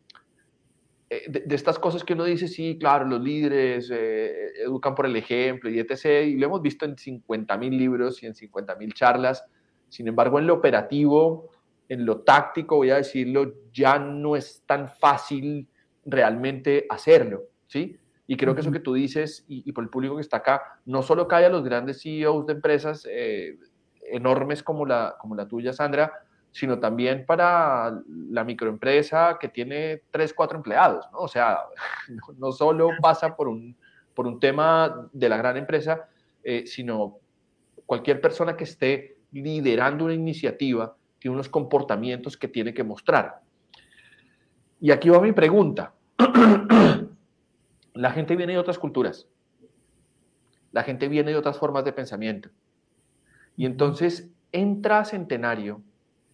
eh, 1.10 1.22
de, 1.28 1.54
estas 1.54 1.78
cosas 1.78 2.02
que 2.02 2.14
uno 2.14 2.24
dice, 2.24 2.48
sí, 2.48 2.76
claro, 2.78 3.06
los 3.06 3.20
líderes 3.22 3.88
eh, 3.92 4.32
educan 4.64 4.94
por 4.94 5.06
el 5.06 5.14
ejemplo 5.16 5.70
y 5.70 5.78
etc. 5.78 6.26
Y 6.26 6.36
lo 6.36 6.46
hemos 6.46 6.62
visto 6.62 6.84
en 6.84 6.98
50 6.98 7.56
mil 7.56 7.76
libros 7.76 8.22
y 8.22 8.26
en 8.26 8.34
50 8.34 8.74
mil 8.76 8.92
charlas. 8.94 9.44
Sin 9.88 10.08
embargo, 10.08 10.38
en 10.38 10.46
lo 10.46 10.54
operativo, 10.54 11.50
en 11.92 12.06
lo 12.06 12.22
táctico, 12.22 12.76
voy 12.76 12.88
a 12.88 12.96
decirlo, 12.96 13.52
ya 13.70 13.98
no 13.98 14.34
es 14.34 14.62
tan 14.64 14.88
fácil 14.88 15.68
realmente 16.06 16.86
hacerlo, 16.88 17.42
¿sí? 17.66 17.98
Y 18.26 18.38
creo 18.38 18.54
que 18.54 18.62
eso 18.62 18.72
que 18.72 18.80
tú 18.80 18.94
dices, 18.94 19.44
y, 19.46 19.70
por 19.72 19.84
el 19.84 19.90
público 19.90 20.16
que 20.16 20.22
está 20.22 20.38
acá, 20.38 20.80
no 20.86 21.02
solo 21.02 21.28
cae 21.28 21.44
a 21.44 21.50
los 21.50 21.62
grandes 21.62 22.00
CEOs 22.00 22.46
de 22.46 22.54
empresas 22.54 23.06
enormes 24.10 24.62
como 24.62 24.86
la, 24.86 25.16
como 25.20 25.34
la 25.34 25.46
tuya, 25.46 25.74
Sandra, 25.74 26.10
sino 26.50 26.78
también 26.78 27.26
para 27.26 28.00
la 28.08 28.42
microempresa 28.42 29.36
que 29.38 29.48
tiene 29.48 30.04
tres, 30.10 30.32
cuatro 30.32 30.56
empleados, 30.56 31.06
¿no? 31.12 31.18
O 31.18 31.28
sea, 31.28 31.58
no 32.38 32.52
solo 32.52 32.88
pasa 33.02 33.36
por 33.36 33.48
un, 33.48 33.76
por 34.14 34.26
un 34.26 34.40
tema 34.40 35.10
de 35.12 35.28
la 35.28 35.36
gran 35.36 35.58
empresa, 35.58 36.08
eh, 36.42 36.66
sino 36.66 37.18
cualquier 37.84 38.18
persona 38.22 38.56
que 38.56 38.64
esté 38.64 39.18
liderando 39.30 40.06
una 40.06 40.14
iniciativa 40.14 40.96
tiene 41.22 41.36
unos 41.36 41.48
comportamientos 41.48 42.36
que 42.36 42.48
tiene 42.48 42.74
que 42.74 42.82
mostrar. 42.82 43.42
Y 44.80 44.90
aquí 44.90 45.08
va 45.08 45.20
mi 45.20 45.30
pregunta. 45.30 45.94
la 47.94 48.10
gente 48.10 48.34
viene 48.34 48.54
de 48.54 48.58
otras 48.58 48.76
culturas. 48.76 49.28
La 50.72 50.82
gente 50.82 51.06
viene 51.06 51.30
de 51.30 51.36
otras 51.36 51.56
formas 51.56 51.84
de 51.84 51.92
pensamiento. 51.92 52.50
Y 53.56 53.66
entonces 53.66 54.32
entra 54.50 55.04
Centenario 55.04 55.80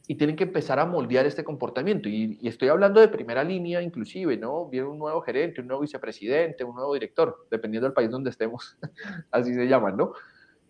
y 0.06 0.14
tienen 0.14 0.36
que 0.36 0.44
empezar 0.44 0.78
a 0.78 0.86
moldear 0.86 1.26
este 1.26 1.44
comportamiento. 1.44 2.08
Y, 2.08 2.38
estoy 2.42 2.68
hablando 2.68 2.98
de 3.02 3.08
primera 3.08 3.44
línea 3.44 3.82
inclusive, 3.82 4.38
¿no? 4.38 4.70
Viene 4.70 4.86
un 4.86 4.98
nuevo 4.98 5.20
gerente, 5.20 5.60
un 5.60 5.66
nuevo 5.66 5.82
vicepresidente, 5.82 6.64
un 6.64 6.74
nuevo 6.74 6.94
director, 6.94 7.46
dependiendo 7.50 7.86
del 7.86 7.92
país 7.92 8.10
donde 8.10 8.30
estemos, 8.30 8.78
así 9.30 9.52
se 9.52 9.68
llaman, 9.68 9.98
¿no? 9.98 10.14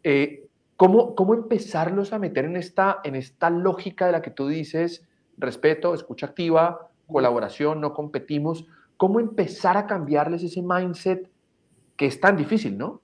Eh, 0.02 0.47
¿cómo, 0.78 1.16
¿Cómo 1.16 1.34
empezarlos 1.34 2.14
a 2.14 2.18
meter 2.18 2.46
en 2.46 2.56
esta, 2.56 3.00
en 3.02 3.16
esta 3.16 3.50
lógica 3.50 4.06
de 4.06 4.12
la 4.12 4.22
que 4.22 4.30
tú 4.30 4.46
dices, 4.46 5.02
respeto, 5.36 5.92
escucha 5.92 6.26
activa, 6.26 6.88
colaboración, 7.06 7.80
no 7.80 7.92
competimos? 7.92 8.64
¿Cómo 8.96 9.20
empezar 9.20 9.76
a 9.76 9.86
cambiarles 9.86 10.44
ese 10.44 10.62
mindset 10.62 11.28
que 11.96 12.06
es 12.06 12.20
tan 12.20 12.36
difícil, 12.36 12.78
¿no? 12.78 13.02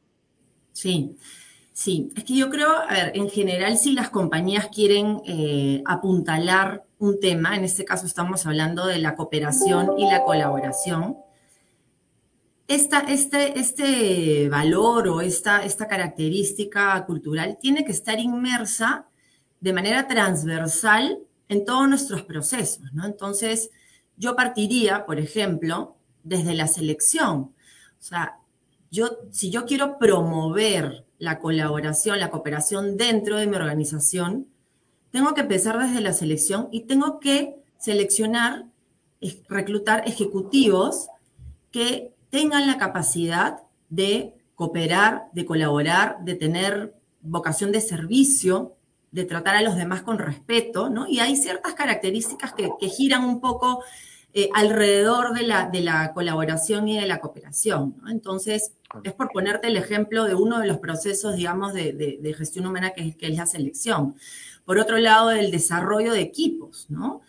Sí. 0.73 1.19
Sí, 1.73 2.12
es 2.14 2.23
que 2.23 2.37
yo 2.37 2.50
creo, 2.50 2.69
a 2.69 2.93
ver, 2.93 3.12
en 3.16 3.28
general 3.28 3.76
si 3.76 3.95
las 3.95 4.09
compañías 4.09 4.69
quieren 4.69 5.21
eh, 5.26 5.83
apuntalar 5.85 6.85
un 7.00 7.19
tema, 7.19 7.57
en 7.57 7.64
este 7.64 7.85
caso 7.85 8.07
estamos 8.07 8.47
hablando 8.47 8.87
de 8.87 8.99
la 8.99 9.16
cooperación 9.16 9.99
y 9.99 10.09
la 10.09 10.23
colaboración, 10.23 11.16
esta, 12.66 13.00
este, 13.00 13.59
este 13.59 14.49
valor 14.49 15.09
o 15.09 15.21
esta, 15.21 15.64
esta 15.64 15.87
característica 15.87 17.04
cultural 17.04 17.59
tiene 17.61 17.85
que 17.85 17.92
estar 17.92 18.18
inmersa 18.18 19.06
de 19.61 19.73
manera 19.73 20.09
transversal 20.09 21.18
en 21.49 21.64
todos 21.64 21.88
nuestros 21.88 22.23
procesos, 22.23 22.92
¿no? 22.92 23.04
Entonces, 23.04 23.71
yo 24.16 24.35
partiría, 24.37 25.04
por 25.04 25.18
ejemplo, 25.18 25.97
desde 26.23 26.54
la 26.54 26.66
selección. 26.66 27.38
O 27.38 27.52
sea, 27.99 28.38
yo, 28.90 29.18
si 29.30 29.50
yo 29.50 29.66
quiero 29.66 29.99
promover 29.99 31.04
la 31.18 31.38
colaboración, 31.38 32.18
la 32.18 32.30
cooperación 32.30 32.97
dentro 32.97 33.37
de 33.37 33.47
mi 33.47 33.56
organización, 33.56 34.47
tengo 35.11 35.35
que 35.35 35.42
empezar 35.42 35.78
desde 35.78 36.00
la 36.00 36.12
selección 36.12 36.68
y 36.73 36.83
tengo 36.83 37.21
que 37.21 37.56
seleccionar, 37.78 38.66
reclutar 39.49 40.06
ejecutivos 40.06 41.09
que 41.71 42.13
tengan 42.34 42.66
la 42.66 42.78
capacidad 42.78 43.60
de 43.90 44.34
cooperar, 44.56 45.26
de 45.34 45.44
colaborar, 45.44 46.16
de 46.24 46.34
tener 46.34 46.92
vocación 47.20 47.70
de 47.70 47.80
servicio, 47.80 48.74
de 49.12 49.24
tratar 49.24 49.54
a 49.54 49.62
los 49.62 49.76
demás 49.76 50.02
con 50.02 50.18
respeto, 50.18 50.90
¿no? 50.90 51.06
Y 51.06 51.20
hay 51.20 51.36
ciertas 51.36 51.74
características 51.74 52.52
que, 52.52 52.88
giran 52.88 53.24
un 53.24 53.40
poco 53.40 53.84
eh, 54.32 54.48
alrededor 54.52 55.32
de 55.32 55.46
la, 55.46 55.68
de 55.68 55.80
la, 55.82 56.12
colaboración 56.12 56.88
y 56.88 56.98
de 56.98 57.06
la 57.06 57.20
cooperación. 57.20 57.94
Entonces, 58.08 58.72
es 59.04 59.12
por 59.12 59.30
ponerte 59.30 59.68
el 59.68 59.76
ejemplo 59.76 60.24
de 60.24 60.34
uno 60.34 60.58
de 60.58 60.66
los 60.66 60.78
procesos, 60.78 61.36
digamos, 61.36 61.72
de, 61.72 62.34
gestión 62.36 62.66
humana 62.66 62.90
que, 62.90 63.16
que 63.16 63.28
es 63.28 63.36
la 63.36 63.46
selección. 63.46 64.16
Por 64.64 64.80
otro 64.80 64.98
lado, 64.98 65.30
el 65.30 65.52
desarrollo 65.52 66.12
de 66.12 66.22
equipos, 66.22 66.86
¿no? 66.88 67.20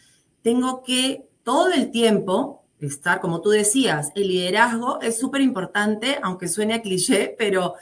Tengo 0.42 0.82
que 0.82 1.28
todo 1.44 1.72
el 1.72 1.92
tiempo 1.92 2.65
estar, 2.80 3.22
como 3.22 3.42
tú 3.42 3.50
decías, 3.50 4.12
el 4.16 4.28
liderazgo 4.28 5.02
es 5.02 5.20
súper 5.20 5.42
importante, 5.42 6.20
aunque 6.22 6.48
suene 6.48 6.74
a 6.74 6.82
cliché, 6.82 7.36
pero 7.38 7.76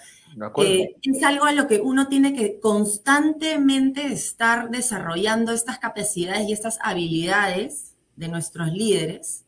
eh, 0.58 0.96
es 1.02 1.24
algo 1.24 1.46
a 1.46 1.52
lo 1.52 1.68
que 1.68 1.80
uno 1.80 2.08
tiene 2.08 2.34
que 2.34 2.60
constantemente 2.60 4.08
estar 4.08 4.70
desarrollando 4.70 5.52
estas 5.52 5.80
capacidades 5.80 6.48
y 6.48 6.54
estas 6.54 6.80
habilidades 6.82 7.94
de 8.16 8.28
nuestros 8.28 8.72
líderes 8.72 9.46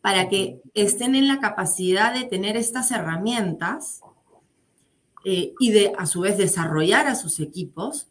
para 0.00 0.28
que 0.28 0.60
estén 0.74 1.14
en 1.14 1.28
la 1.28 1.40
capacidad 1.40 2.14
de 2.14 2.24
tener 2.24 2.56
estas 2.56 2.90
herramientas 2.90 4.00
eh, 5.24 5.52
y 5.58 5.70
de 5.70 5.92
a 5.98 6.06
su 6.06 6.20
vez 6.22 6.38
desarrollar 6.38 7.06
a 7.06 7.14
sus 7.14 7.40
equipos 7.40 8.08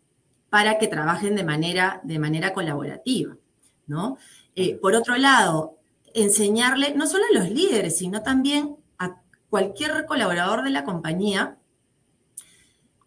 para 0.49 0.77
que 0.77 0.87
trabajen 0.87 1.35
de 1.35 1.43
manera, 1.43 2.01
de 2.03 2.19
manera 2.19 2.53
colaborativa, 2.53 3.35
¿no? 3.87 4.17
Eh, 4.55 4.75
por 4.75 4.93
otro 4.93 5.15
lado, 5.15 5.78
enseñarle 6.13 6.93
no 6.95 7.07
solo 7.07 7.23
a 7.25 7.39
los 7.39 7.49
líderes, 7.49 7.97
sino 7.97 8.21
también 8.21 8.77
a 8.97 9.21
cualquier 9.49 10.05
colaborador 10.05 10.63
de 10.63 10.69
la 10.69 10.83
compañía 10.83 11.57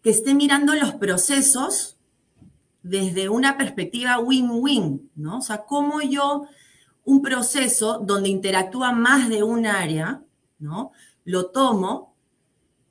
que 0.01 0.09
esté 0.09 0.33
mirando 0.33 0.75
los 0.75 0.93
procesos 0.93 1.97
desde 2.83 3.29
una 3.29 3.57
perspectiva 3.57 4.19
win-win, 4.19 5.09
¿no? 5.15 5.37
O 5.37 5.41
sea, 5.41 5.63
cómo 5.63 6.01
yo 6.01 6.45
un 7.05 7.21
proceso 7.21 7.99
donde 7.99 8.29
interactúa 8.29 8.91
más 8.91 9.29
de 9.29 9.43
un 9.43 9.65
área, 9.65 10.21
¿no? 10.59 10.91
Lo 11.23 11.47
tomo, 11.47 12.15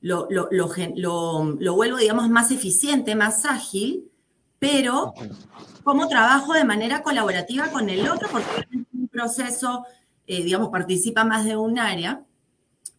lo, 0.00 0.26
lo, 0.31 0.49
lo, 0.50 1.75
vuelvo, 1.75 1.99
digamos, 1.99 2.28
más 2.31 2.50
eficiente, 2.50 3.14
más 3.14 3.45
ágil, 3.45 4.11
pero 4.59 5.14
cómo 5.85 6.09
trabajo 6.09 6.54
de 6.54 6.64
manera 6.64 7.02
colaborativa 7.02 7.69
con 7.69 7.88
el 7.88 8.09
otro, 8.09 8.28
porque 8.31 8.66
un 8.92 9.09
proceso 9.09 9.85
eh, 10.26 10.43
digamos, 10.43 10.69
participa 10.71 11.25
más 11.25 11.45
de 11.45 11.57
un 11.57 11.79
área, 11.79 12.25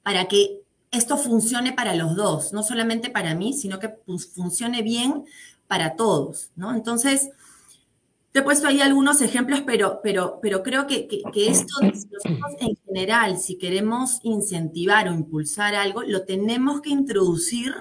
para 0.03 0.27
que 0.27 0.61
esto 0.91 1.17
funcione 1.17 1.73
para 1.73 1.95
los 1.95 2.15
dos, 2.15 2.53
no 2.53 2.61
solamente 2.61 3.09
para 3.09 3.33
mí, 3.33 3.53
sino 3.53 3.79
que 3.79 3.95
funcione 4.35 4.81
bien 4.83 5.25
para 5.67 5.95
todos, 5.95 6.51
¿no? 6.55 6.73
Entonces, 6.75 7.31
te 8.31 8.39
he 8.39 8.41
puesto 8.41 8.67
ahí 8.67 8.81
algunos 8.81 9.21
ejemplos, 9.21 9.61
pero, 9.65 9.99
pero, 10.03 10.39
pero 10.41 10.63
creo 10.63 10.87
que, 10.87 11.07
que, 11.07 11.21
que 11.31 11.49
esto, 11.49 11.73
en 11.81 12.77
general, 12.85 13.37
si 13.37 13.57
queremos 13.57 14.19
incentivar 14.23 15.07
o 15.07 15.13
impulsar 15.13 15.75
algo, 15.75 16.03
lo 16.03 16.25
tenemos 16.25 16.81
que 16.81 16.89
introducir 16.89 17.73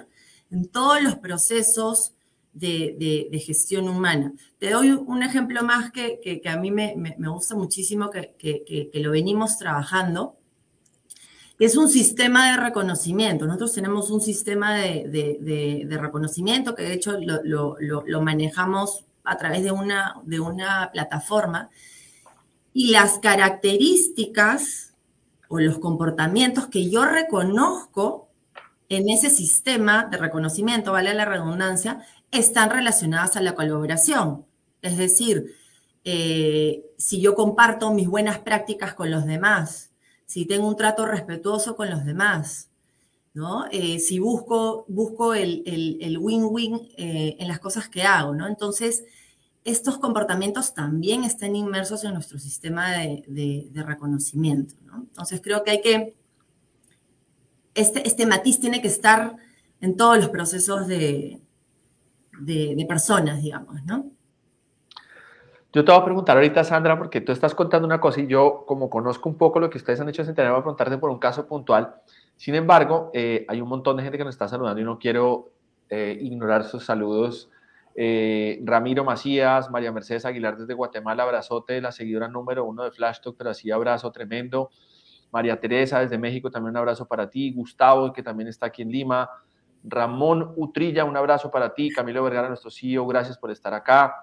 en 0.51 0.69
todos 0.69 1.03
los 1.03 1.17
procesos 1.17 2.13
de, 2.53 3.43
gestión 3.45 3.89
humana. 3.89 4.33
Te 4.59 4.71
doy 4.71 4.91
un 4.91 5.23
ejemplo 5.23 5.63
más 5.63 5.91
que, 5.91 6.43
a 6.45 6.57
mí 6.57 6.71
me, 6.71 7.15
gusta 7.19 7.55
muchísimo, 7.55 8.11
que, 8.11 8.91
lo 8.95 9.11
venimos 9.11 9.59
trabajando, 9.59 10.37
que 11.59 11.65
es 11.65 11.77
un 11.77 11.89
sistema 11.89 12.51
de 12.51 12.63
reconocimiento. 12.63 13.47
Nosotros 13.47 13.73
tenemos 13.73 14.11
un 14.11 14.21
sistema 14.21 14.75
de, 14.75 15.87
reconocimiento 16.01 16.75
que 16.75 16.83
de 16.83 16.95
hecho 16.95 17.19
lo, 17.19 18.23
manejamos 18.23 19.05
a 19.25 19.37
través 19.37 19.63
de 19.63 19.71
una, 19.71 20.17
de 20.25 20.41
una 20.41 20.91
plataforma 20.93 21.71
y 22.75 22.91
las 22.91 23.19
características 23.19 24.95
o 25.49 25.61
los 25.61 25.79
comportamientos 25.79 26.67
que 26.67 26.91
yo 26.91 27.05
reconozco 27.05 28.31
en 28.89 29.09
ese 29.09 29.31
sistema 29.31 30.05
de 30.11 30.19
reconocimiento, 30.19 30.93
vale 30.93 31.15
la 31.15 31.25
redundancia, 31.25 32.05
están 32.33 32.71
relacionadas 32.71 33.37
a 33.37 33.43
la 33.43 33.55
colaboración. 33.55 34.45
Es 34.81 34.97
decir, 34.97 35.55
eh, 36.05 36.85
si 36.99 37.21
yo 37.21 37.37
comparto 37.37 37.93
mis 37.93 38.09
buenas 38.09 38.41
prácticas 38.41 38.95
con 38.95 39.11
los 39.11 39.27
demás, 39.27 39.93
si 40.27 40.47
tengo 40.47 40.67
un 40.67 40.77
trato 40.77 41.07
respetuoso 41.07 41.77
con 41.77 41.91
los 41.91 42.05
demás, 42.05 42.71
¿no? 43.35 43.67
Eh, 43.71 43.99
si 43.99 44.19
busco, 44.19 44.85
busco 44.89 45.35
el 45.35 46.19
win-win 46.21 46.89
eh, 46.97 47.37
en 47.39 47.49
las 47.49 47.61
cosas 47.61 47.89
que 47.89 48.03
hago, 48.03 48.35
¿no? 48.35 48.49
Entonces, 48.49 49.05
estos 49.65 49.99
comportamientos 49.99 50.75
también 50.75 51.25
están 51.25 51.55
inmersos 51.55 52.03
en 52.05 52.15
nuestro 52.15 52.39
sistema 52.39 52.93
de, 52.93 53.71
reconocimiento, 53.75 54.75
¿no? 54.85 55.03
Entonces, 55.03 55.41
creo 55.43 55.63
que 55.63 55.71
hay 55.71 55.81
que, 55.83 56.17
este, 57.75 58.07
este 58.07 58.27
matiz 58.27 58.59
tiene 58.59 58.83
que 58.83 58.89
estar 58.89 59.37
en 59.81 59.97
todos 59.97 60.19
los 60.19 60.31
procesos 60.31 60.87
de, 62.45 62.75
de, 62.77 62.87
personas, 62.87 63.43
digamos, 63.43 63.83
¿no? 63.85 64.07
Yo 65.73 65.85
te 65.85 65.91
voy 65.91 66.01
a 66.01 66.05
preguntar 66.05 66.37
ahorita, 66.37 66.65
Sandra, 66.65 66.99
porque 66.99 67.23
tú 67.23 67.33
estás 67.33 67.55
contando 67.55 67.87
una 67.87 67.99
cosa 67.99 68.21
y 68.21 68.27
yo, 68.27 68.65
como 68.67 68.91
conozco 68.91 69.29
un 69.29 69.39
poco 69.39 69.59
lo 69.59 69.71
que 69.71 69.79
ustedes 69.79 70.01
han 70.01 70.09
hecho 70.09 70.21
en 70.23 70.27
Centenario, 70.27 70.53
voy 70.53 70.61
a 70.61 70.65
preguntarte 70.65 70.99
por 70.99 71.09
un 71.09 71.19
caso 71.19 71.47
puntual. 71.47 71.95
Sin 72.37 72.55
embargo, 72.55 73.11
eh, 73.15 73.47
hay 73.49 73.61
un 73.61 73.69
montón 73.69 73.97
de 73.97 74.03
gente 74.03 74.19
que 74.19 74.25
nos 74.25 74.35
está 74.35 74.49
saludando 74.49 74.81
y 74.81 74.85
no 74.85 74.99
quiero 74.99 75.53
eh, 75.89 76.19
ignorar 76.21 76.65
sus 76.65 76.85
saludos. 76.85 77.51
Eh, 77.95 78.61
Ramiro 78.65 79.05
Macías, 79.05 79.71
María 79.71 79.93
Mercedes 79.93 80.25
Aguilar 80.25 80.57
desde 80.57 80.75
Guatemala, 80.75 81.23
abrazote, 81.23 81.81
la 81.81 81.93
seguidora 81.93 82.29
número 82.29 82.65
uno 82.65 82.85
de 82.85 82.91
Flash 82.91 83.21
Talk, 83.21 83.37
pero 83.37 83.51
así 83.51 83.71
abrazo 83.71 84.11
tremendo. 84.13 84.71
María 85.31 85.59
Teresa 85.59 86.01
desde 86.01 86.19
México, 86.19 86.51
también 86.51 86.73
un 86.73 86.77
abrazo 86.79 87.07
para 87.07 87.31
ti. 87.31 87.53
Gustavo, 87.53 88.13
que 88.13 88.23
también 88.23 88.49
está 88.49 88.67
aquí 88.67 88.83
en 88.83 88.91
Lima. 88.91 89.31
Ramón 89.85 90.53
Utrilla, 90.57 91.05
un 91.05 91.17
abrazo 91.17 91.51
para 91.51 91.75
ti. 91.75 91.91
Camilo 91.91 92.23
Vergara, 92.23 92.49
nuestro 92.49 92.71
CEO, 92.71 93.07
gracias 93.07 93.39
por 93.39 93.51
estar 93.51 93.75
acá. 93.75 94.15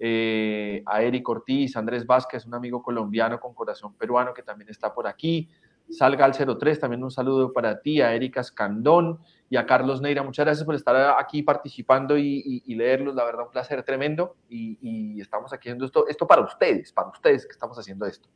Eh, 0.00 0.82
a 0.86 1.02
Eric 1.02 1.28
Ortiz, 1.28 1.76
Andrés 1.76 2.06
Vázquez, 2.06 2.46
un 2.46 2.54
amigo 2.54 2.82
colombiano 2.82 3.40
con 3.40 3.52
corazón 3.52 3.94
peruano 3.94 4.32
que 4.32 4.42
también 4.42 4.70
está 4.70 4.94
por 4.94 5.06
aquí. 5.06 5.48
Salga 5.90 6.26
al 6.26 6.34
03, 6.34 6.80
también 6.80 7.02
un 7.02 7.10
saludo 7.10 7.52
para 7.52 7.80
ti, 7.80 8.02
a 8.02 8.14
Erika 8.14 8.42
Escandón 8.42 9.18
y 9.48 9.56
a 9.56 9.64
Carlos 9.64 10.02
Neira. 10.02 10.22
Muchas 10.22 10.44
gracias 10.44 10.64
por 10.66 10.74
estar 10.74 11.16
aquí 11.18 11.42
participando 11.42 12.18
y, 12.18 12.62
leerlos. 12.74 13.14
La 13.14 13.24
verdad, 13.24 13.46
un 13.46 13.50
placer 13.50 13.82
tremendo. 13.82 14.36
Y, 14.48 15.18
estamos 15.20 15.52
aquí 15.52 15.68
haciendo 15.68 15.86
esto, 15.86 16.06
esto 16.06 16.26
para 16.26 16.42
ustedes, 16.42 16.92
para 16.92 17.08
ustedes 17.08 17.46
que 17.46 17.52
estamos 17.52 17.78
haciendo 17.78 18.04
esto. 18.06 18.28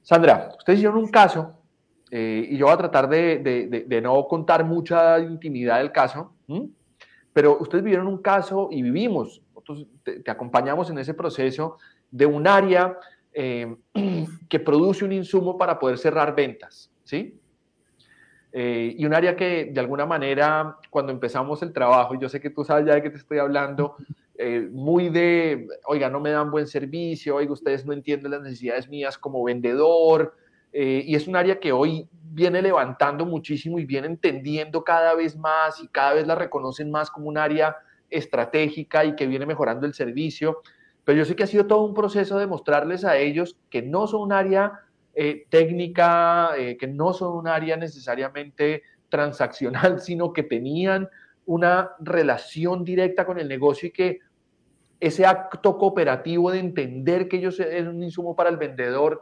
Sandra, 0.00 0.50
ustedes 0.58 0.78
hicieron 0.78 0.98
un 0.98 1.08
caso 1.08 1.63
eh, 2.10 2.48
y 2.50 2.56
yo 2.56 2.66
voy 2.66 2.74
a 2.74 2.78
tratar 2.78 3.08
de, 3.08 4.00
no 4.02 4.26
contar 4.28 4.64
mucha 4.64 5.18
intimidad 5.18 5.78
del 5.78 5.92
caso, 5.92 6.32
pero 7.32 7.58
ustedes 7.58 7.82
vivieron 7.82 8.06
un 8.06 8.18
caso 8.18 8.68
y 8.70 8.82
vivimos, 8.82 9.42
nosotros 9.54 9.86
te, 10.02 10.30
acompañamos 10.30 10.90
en 10.90 10.98
ese 10.98 11.14
proceso 11.14 11.78
de 12.10 12.26
un 12.26 12.46
área 12.46 12.98
eh, 13.32 13.74
que 14.48 14.60
produce 14.60 15.04
un 15.04 15.12
insumo 15.12 15.56
para 15.58 15.78
poder 15.78 15.98
cerrar 15.98 16.36
ventas, 16.36 16.90
¿sí? 17.04 17.40
Eh, 18.52 18.94
y 18.96 19.04
un 19.04 19.14
área 19.14 19.34
que 19.34 19.70
de 19.72 19.80
alguna 19.80 20.06
manera, 20.06 20.76
cuando 20.90 21.10
empezamos 21.10 21.60
el 21.62 21.72
trabajo, 21.72 22.14
y 22.14 22.20
yo 22.20 22.28
sé 22.28 22.40
que 22.40 22.50
tú 22.50 22.62
sabes 22.62 22.86
ya 22.86 22.94
de 22.94 23.02
qué 23.02 23.10
te 23.10 23.16
estoy 23.16 23.38
hablando, 23.38 23.96
muy 24.70 25.08
de, 25.08 25.66
oiga, 25.86 26.08
no 26.10 26.20
me 26.20 26.30
dan 26.30 26.50
buen 26.50 26.68
servicio, 26.68 27.36
oiga, 27.36 27.52
ustedes 27.52 27.84
no 27.84 27.92
entienden 27.92 28.30
las 28.30 28.42
necesidades 28.42 28.88
mías 28.88 29.18
como 29.18 29.42
vendedor, 29.42 30.34
eh, 30.76 31.04
y 31.06 31.14
es 31.14 31.28
un 31.28 31.36
área 31.36 31.60
que 31.60 31.70
hoy 31.70 32.08
viene 32.12 32.60
levantando 32.60 33.24
muchísimo 33.24 33.78
y 33.78 33.84
viene 33.84 34.08
entendiendo 34.08 34.82
cada 34.82 35.14
vez 35.14 35.36
más 35.36 35.80
y 35.80 35.86
cada 35.86 36.14
vez 36.14 36.26
la 36.26 36.34
reconocen 36.34 36.90
más 36.90 37.12
como 37.12 37.28
un 37.28 37.38
área 37.38 37.76
estratégica 38.10 39.04
y 39.04 39.14
que 39.14 39.28
viene 39.28 39.46
mejorando 39.46 39.86
el 39.86 39.94
servicio. 39.94 40.62
Pero 41.04 41.18
yo 41.18 41.24
sé 41.24 41.36
que 41.36 41.44
ha 41.44 41.46
sido 41.46 41.68
todo 41.68 41.84
un 41.84 41.94
proceso 41.94 42.36
de 42.38 42.48
mostrarles 42.48 43.04
a 43.04 43.16
ellos 43.16 43.56
que 43.70 43.82
no 43.82 44.08
son 44.08 44.22
un 44.22 44.32
área 44.32 44.80
eh, 45.14 45.46
técnica, 45.48 46.56
eh, 46.58 46.76
que 46.76 46.88
no 46.88 47.12
son 47.12 47.36
un 47.36 47.46
área 47.46 47.76
necesariamente 47.76 48.82
transaccional, 49.08 50.00
sino 50.00 50.32
que 50.32 50.42
tenían 50.42 51.08
una 51.46 51.92
relación 52.00 52.84
directa 52.84 53.24
con 53.24 53.38
el 53.38 53.46
negocio 53.46 53.90
y 53.90 53.92
que 53.92 54.18
ese 54.98 55.24
acto 55.24 55.78
cooperativo 55.78 56.50
de 56.50 56.58
entender 56.58 57.28
que 57.28 57.36
ellos 57.36 57.60
es 57.60 57.86
un 57.86 58.02
insumo 58.02 58.34
para 58.34 58.50
el 58.50 58.56
vendedor 58.56 59.20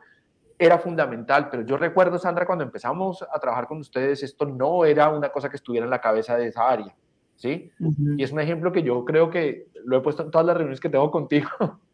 era 0.65 0.79
fundamental, 0.79 1.49
pero 1.51 1.65
yo 1.65 1.77
recuerdo, 1.77 2.19
Sandra, 2.19 2.47
cuando 2.47 2.63
empezamos 2.63 3.23
a 3.23 3.41
trabajar 3.41 3.67
con 3.67 3.79
ustedes, 3.79 4.23
esto 4.23 4.47
no 4.47 4.85
era 4.85 5.09
una 5.09 5.29
cosa 5.31 5.51
que 5.51 5.57
estuviera 5.57 5.85
en 5.85 5.91
la 5.91 6.01
cabeza 6.01 6.37
de 6.37 6.47
esa 6.47 6.69
área, 6.69 6.95
¿sí? 7.35 7.73
Y 8.17 8.23
es 8.23 8.31
un 8.31 8.39
ejemplo 8.39 8.71
que 8.71 8.85
yo 8.85 9.05
creo 9.05 9.29
que 9.29 9.67
lo 9.85 9.97
he 9.99 10.01
puesto 10.01 10.23
en 10.23 10.31
todas 10.31 10.47
las 10.47 10.57
reuniones 10.57 10.79
que 10.79 10.89
tengo 10.89 11.11
contigo. 11.11 11.49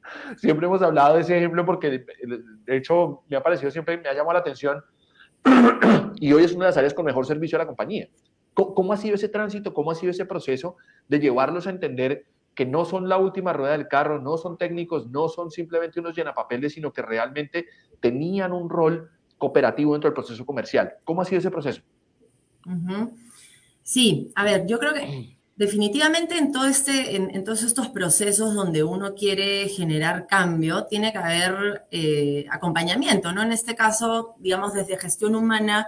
siempre 0.36 0.66
hemos 0.66 0.82
hablado 0.82 1.14
de 1.14 1.22
ese 1.22 1.38
ejemplo 1.38 1.64
porque, 1.64 2.04
de 2.66 2.76
hecho, 2.76 3.22
me 3.28 3.38
ha 3.38 3.42
parecido 3.42 3.70
siempre, 3.70 3.96
me 3.96 4.10
ha 4.10 4.12
llamado 4.12 4.34
la 4.34 4.40
atención 4.40 4.84
y 6.16 6.30
hoy 6.34 6.44
es 6.44 6.52
una 6.52 6.66
de 6.66 6.70
las 6.70 6.76
áreas 6.76 6.92
con 6.92 7.06
mejor 7.06 7.24
servicio 7.24 7.56
a 7.56 7.60
la 7.60 7.66
compañía. 7.66 8.08
¿Cómo, 8.52 8.92
ha 8.92 8.98
sido 8.98 9.14
ese 9.14 9.28
tránsito? 9.28 9.72
¿Cómo 9.72 9.92
ha 9.92 9.94
sido 9.94 10.10
ese 10.10 10.26
proceso 10.26 10.76
de 11.08 11.20
llevarlos 11.20 11.66
a 11.66 11.70
entender 11.70 12.26
que 12.58 12.66
no 12.66 12.84
son 12.84 13.08
la 13.08 13.18
última 13.18 13.52
rueda 13.52 13.70
del 13.70 13.86
carro, 13.86 14.20
no 14.20 14.36
son 14.36 14.58
técnicos, 14.58 15.06
no 15.06 15.28
son 15.28 15.52
simplemente 15.52 16.00
unos 16.00 16.16
llenapapeles, 16.16 16.72
sino 16.72 16.92
que 16.92 17.02
realmente 17.02 17.66
tenían 18.00 18.50
un 18.50 18.68
rol 18.68 19.12
cooperativo 19.38 19.92
dentro 19.92 20.10
del 20.10 20.14
proceso 20.14 20.44
comercial? 20.44 20.94
¿Cómo 21.04 21.22
ha 21.22 21.24
sido 21.24 21.38
ese 21.38 21.52
proceso? 21.52 21.82
Sí, 23.84 24.32
a 24.34 24.42
ver, 24.42 24.66
yo 24.66 24.80
creo 24.80 24.92
que 24.92 25.38
definitivamente 25.54 26.34
este, 26.68 27.14
en, 27.14 27.44
todos 27.44 27.62
estos 27.62 27.90
procesos 27.90 28.52
donde 28.54 28.82
uno 28.82 29.14
quiere 29.14 29.68
generar 29.68 30.26
cambio, 30.26 30.86
tiene 30.86 31.12
que 31.12 31.18
haber 31.18 31.86
eh, 31.92 32.44
acompañamiento, 32.50 33.30
¿no? 33.30 33.40
En 33.44 33.52
este 33.52 33.76
caso, 33.76 34.34
digamos, 34.40 34.72
desde 34.72 34.98
gestión 34.98 35.36
humana, 35.36 35.86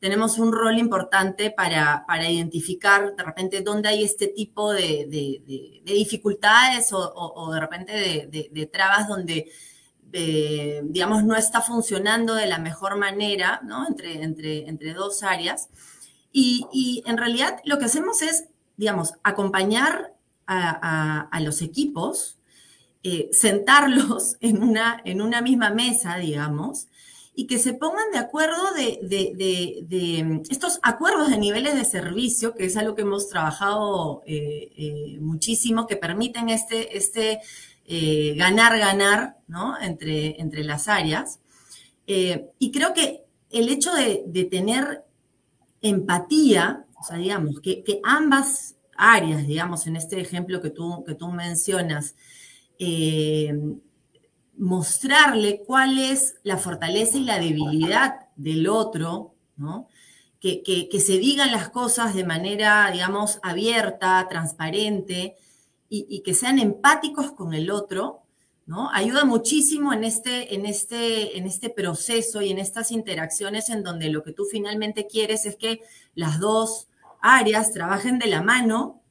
tenemos 0.00 0.38
un 0.38 0.52
rol 0.52 0.78
importante 0.78 1.50
para, 1.50 2.04
identificar 2.30 3.16
de 3.16 3.22
repente 3.22 3.62
dónde 3.62 3.88
hay 3.88 4.04
este 4.04 4.28
tipo 4.28 4.72
de, 4.72 5.06
dificultades 5.84 6.90
o, 6.92 7.50
de 7.52 7.60
repente 7.60 8.28
de, 8.30 8.66
trabas 8.66 9.08
donde, 9.08 9.50
digamos, 10.84 11.24
no 11.24 11.34
está 11.34 11.60
funcionando 11.60 12.34
de 12.34 12.46
la 12.46 12.58
mejor 12.58 12.96
manera, 12.96 13.60
¿no? 13.64 13.86
Entre, 13.88 14.22
entre, 14.22 14.68
entre 14.68 14.94
dos 14.94 15.22
áreas. 15.22 15.68
Y, 16.32 17.02
en 17.06 17.16
realidad 17.16 17.60
lo 17.64 17.78
que 17.78 17.86
hacemos 17.86 18.22
es, 18.22 18.44
digamos, 18.76 19.14
acompañar 19.24 20.14
a, 20.46 21.40
los 21.42 21.60
equipos, 21.60 22.38
eh, 23.02 23.28
sentarlos 23.32 24.36
en 24.40 24.62
una, 24.62 25.02
en 25.04 25.20
una 25.20 25.42
misma 25.42 25.70
mesa, 25.70 26.16
digamos, 26.16 26.86
y 27.38 27.46
que 27.46 27.60
se 27.60 27.72
pongan 27.72 28.10
de 28.10 28.18
acuerdo 28.18 28.56
de, 28.74 30.24
mm, 30.24 30.50
estos 30.50 30.80
acuerdos 30.82 31.30
de 31.30 31.38
niveles 31.38 31.76
de 31.76 31.84
servicio, 31.84 32.52
que 32.52 32.64
es 32.64 32.76
algo 32.76 32.96
que 32.96 33.02
hemos 33.02 33.28
trabajado 33.28 34.24
eh, 34.26 34.72
eh, 34.76 35.18
muchísimo, 35.20 35.86
que 35.86 35.94
permiten 35.94 36.48
este, 36.48 36.98
este 36.98 37.38
eh, 37.86 38.34
ganar, 38.36 38.76
ganar, 38.76 39.36
¿no? 39.46 39.80
Entre, 39.80 40.40
entre 40.40 40.64
las 40.64 40.88
áreas. 40.88 41.38
y 42.08 42.72
creo 42.72 42.92
que 42.92 43.22
el 43.50 43.68
hecho 43.68 43.92
de, 43.94 44.48
tener 44.50 45.04
empatía, 45.80 46.86
o 47.00 47.04
sea, 47.04 47.18
digamos, 47.18 47.60
que, 47.60 47.84
que, 47.84 48.00
ambas 48.02 48.74
áreas, 48.96 49.46
digamos, 49.46 49.86
en 49.86 49.94
este 49.94 50.20
ejemplo 50.20 50.60
que 50.60 50.70
tú, 50.70 51.04
que 51.06 51.14
tú 51.14 51.28
mencionas, 51.28 52.16
mostrarle 54.58 55.62
cuál 55.64 55.98
es 55.98 56.36
la 56.42 56.58
fortaleza 56.58 57.16
y 57.16 57.24
la 57.24 57.38
debilidad 57.38 58.26
del 58.36 58.68
otro, 58.68 59.34
¿no? 59.56 59.88
Que, 60.40 60.88
se 61.04 61.18
digan 61.18 61.50
las 61.50 61.70
cosas 61.70 62.14
de 62.14 62.24
manera, 62.24 62.90
digamos, 62.92 63.38
abierta, 63.42 64.26
transparente 64.28 65.36
y, 65.88 66.20
que 66.20 66.34
sean 66.34 66.58
empáticos 66.58 67.32
con 67.32 67.54
el 67.54 67.70
otro, 67.70 68.22
¿no? 68.66 68.90
Ayuda 68.92 69.24
muchísimo 69.24 69.92
en 69.92 70.04
este, 70.04 70.54
en, 70.54 70.66
este, 70.66 71.38
en 71.38 71.46
este 71.46 71.70
proceso 71.70 72.42
y 72.42 72.50
en 72.50 72.58
estas 72.58 72.92
interacciones 72.92 73.68
en 73.70 73.82
donde 73.82 74.10
lo 74.10 74.22
que 74.22 74.32
tú 74.32 74.44
finalmente 74.44 75.06
quieres 75.06 75.46
es 75.46 75.56
que 75.56 75.80
las 76.14 76.38
dos 76.38 76.88
áreas 77.20 77.72
trabajen 77.72 78.18
de 78.18 78.26
la 78.26 78.42
mano 78.42 79.02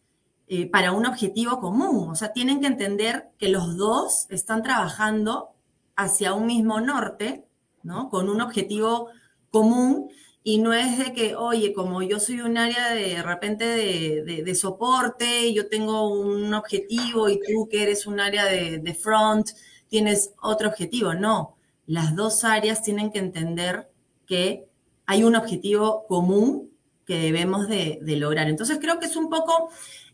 eh, 0.47 0.69
para 0.69 0.91
un 0.91 1.05
objetivo 1.05 1.59
común. 1.59 2.09
O 2.09 2.15
sea, 2.15 2.33
tienen 2.33 2.61
que 2.61 2.67
entender 2.67 3.29
que 3.37 3.49
los 3.49 3.77
dos 3.77 4.27
están 4.29 4.63
trabajando 4.63 5.49
hacia 5.95 6.33
un 6.33 6.47
mismo 6.47 6.79
norte, 6.81 7.45
¿no? 7.83 8.09
Con 8.09 8.29
un 8.29 8.41
objetivo 8.41 9.09
común 9.51 10.09
y 10.47 10.59
no 10.59 10.73
es 10.73 10.97
de 10.97 11.11
que, 11.11 11.35
oye, 11.35 11.73
como 11.73 12.01
yo 12.01 12.21
soy 12.21 12.39
un 12.39 12.57
área 12.57 12.93
de, 12.93 13.21
repente 13.21 13.65
de, 13.65 14.43
de, 14.45 14.55
soporte, 14.55 15.53
yo 15.53 15.67
tengo 15.67 16.07
un 16.09 16.53
objetivo 16.53 17.27
y 17.27 17.41
tú 17.41 17.67
que 17.69 17.83
eres 17.83 18.07
un 18.07 18.21
área 18.21 18.45
de, 18.45 18.93
front, 18.93 19.49
tienes 19.89 20.31
otro 20.41 20.69
objetivo. 20.69 21.13
No, 21.13 21.57
las 21.85 22.15
dos 22.15 22.45
áreas 22.45 22.81
tienen 22.81 23.11
que 23.11 23.19
entender 23.19 23.89
que 24.25 24.65
hay 25.05 25.25
un 25.25 25.35
objetivo 25.35 26.05
común 26.07 26.71
que 27.05 27.19
debemos 27.19 27.67
de, 27.67 27.99
lograr. 28.01 28.47
Entonces 28.47 28.79
creo 28.79 28.99
que 28.99 29.07
es 29.07 29.17
un 29.17 29.29
poco 29.29 29.69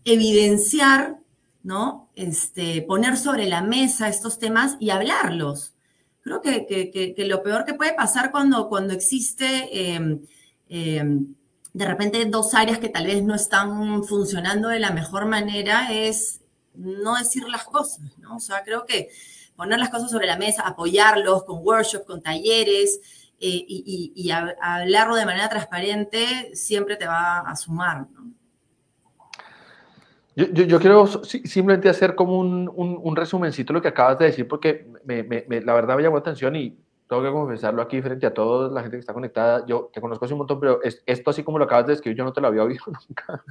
evidenciar, 0.05 1.17
¿no? 1.63 2.09
Este, 2.15 2.81
poner 2.81 3.17
sobre 3.17 3.47
la 3.47 3.61
mesa 3.61 4.09
estos 4.09 4.39
temas 4.39 4.77
y 4.79 4.89
hablarlos. 4.89 5.73
Creo 6.21 6.41
que, 6.41 7.15
lo 7.17 7.43
peor 7.43 7.65
que 7.65 7.73
puede 7.73 7.93
pasar 7.93 8.31
cuando, 8.31 8.69
cuando 8.69 8.93
existe 8.93 9.95
em, 9.95 10.21
em, 10.69 11.35
de 11.73 11.85
repente 11.85 12.25
dos 12.25 12.53
áreas 12.53 12.79
que 12.79 12.89
tal 12.89 13.07
vez 13.07 13.23
no 13.23 13.35
están 13.35 14.03
funcionando 14.03 14.69
de 14.69 14.79
la 14.79 14.91
mejor 14.91 15.25
manera 15.25 15.91
es 15.91 16.41
no 16.75 17.15
decir 17.15 17.43
las 17.49 17.65
cosas, 17.65 18.17
¿no? 18.19 18.37
O 18.37 18.39
sea, 18.39 18.63
creo 18.63 18.85
que 18.85 19.09
poner 19.55 19.79
las 19.79 19.89
cosas 19.89 20.11
sobre 20.11 20.27
la 20.27 20.37
mesa, 20.37 20.63
apoyarlos 20.63 21.43
con 21.43 21.59
workshops, 21.65 22.05
con 22.05 22.21
talleres, 22.21 22.99
eh, 23.39 23.65
y, 23.67 24.31
hablarlo 24.31 25.15
de 25.15 25.25
manera 25.25 25.49
transparente 25.49 26.55
siempre 26.55 26.95
te 26.95 27.07
va 27.07 27.39
a 27.39 27.55
sumar. 27.57 28.07
¿no? 28.11 28.31
Yo, 30.35 30.47
yo, 30.47 30.79
quiero 30.79 31.05
simplemente 31.05 31.89
hacer 31.89 32.15
como 32.15 32.39
un, 32.39 32.71
un, 32.73 33.15
resumencito 33.15 33.71
de 33.71 33.77
lo 33.77 33.81
que 33.81 33.89
acabas 33.89 34.17
de 34.17 34.25
decir, 34.25 34.47
porque 34.47 34.87
me, 35.05 35.21
me, 35.23 35.61
la 35.61 35.73
verdad 35.73 35.95
me 35.95 36.01
llamó 36.01 36.15
la 36.15 36.21
atención 36.21 36.55
y 36.55 36.75
tengo 37.07 37.21
que 37.21 37.31
confesarlo 37.31 37.81
aquí 37.83 38.01
frente 38.01 38.25
a 38.25 38.33
toda 38.33 38.71
la 38.71 38.81
gente 38.81 38.97
que 38.97 39.01
está 39.01 39.13
conectada. 39.13 39.63
Yo 39.67 39.91
te 39.93 40.01
conozco 40.01 40.25
hace 40.25 40.33
un 40.33 40.39
montón, 40.39 40.59
pero 40.59 40.79
esto 41.05 41.29
así 41.29 41.43
como 41.43 41.59
lo 41.59 41.65
acabas 41.65 41.85
de 41.85 41.93
describir, 41.93 42.17
yo 42.17 42.23
no 42.23 42.33
te 42.33 42.41
lo 42.41 42.47
había 42.47 42.63
oído 42.63 42.83
nunca. 42.87 43.43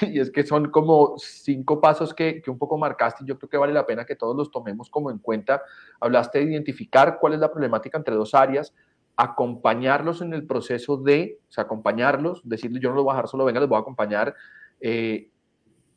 Y 0.00 0.18
es 0.18 0.32
que 0.32 0.44
son 0.44 0.70
como 0.70 1.14
cinco 1.18 1.80
pasos 1.80 2.12
que, 2.12 2.42
que 2.42 2.50
un 2.50 2.58
poco 2.58 2.76
marcaste 2.76 3.22
y 3.22 3.28
yo 3.28 3.38
creo 3.38 3.48
que 3.48 3.56
vale 3.58 3.72
la 3.72 3.86
pena 3.86 4.04
que 4.04 4.16
todos 4.16 4.36
los 4.36 4.50
tomemos 4.50 4.90
como 4.90 5.12
en 5.12 5.18
cuenta. 5.18 5.62
Hablaste 6.00 6.38
de 6.38 6.46
identificar 6.46 7.18
cuál 7.20 7.34
es 7.34 7.40
la 7.40 7.52
problemática 7.52 7.98
entre 7.98 8.16
dos 8.16 8.34
áreas, 8.34 8.74
acompañarlos 9.16 10.22
en 10.22 10.32
el 10.34 10.44
proceso 10.44 10.96
de, 10.96 11.38
o 11.48 11.52
sea, 11.52 11.64
acompañarlos, 11.64 12.40
decirles 12.42 12.82
yo 12.82 12.88
no 12.88 12.96
los 12.96 13.04
voy 13.04 13.12
a 13.12 13.14
dejar 13.14 13.28
solo, 13.28 13.44
venga, 13.44 13.60
les 13.60 13.68
voy 13.68 13.76
a 13.76 13.82
acompañar. 13.82 14.34
Eh, 14.80 15.30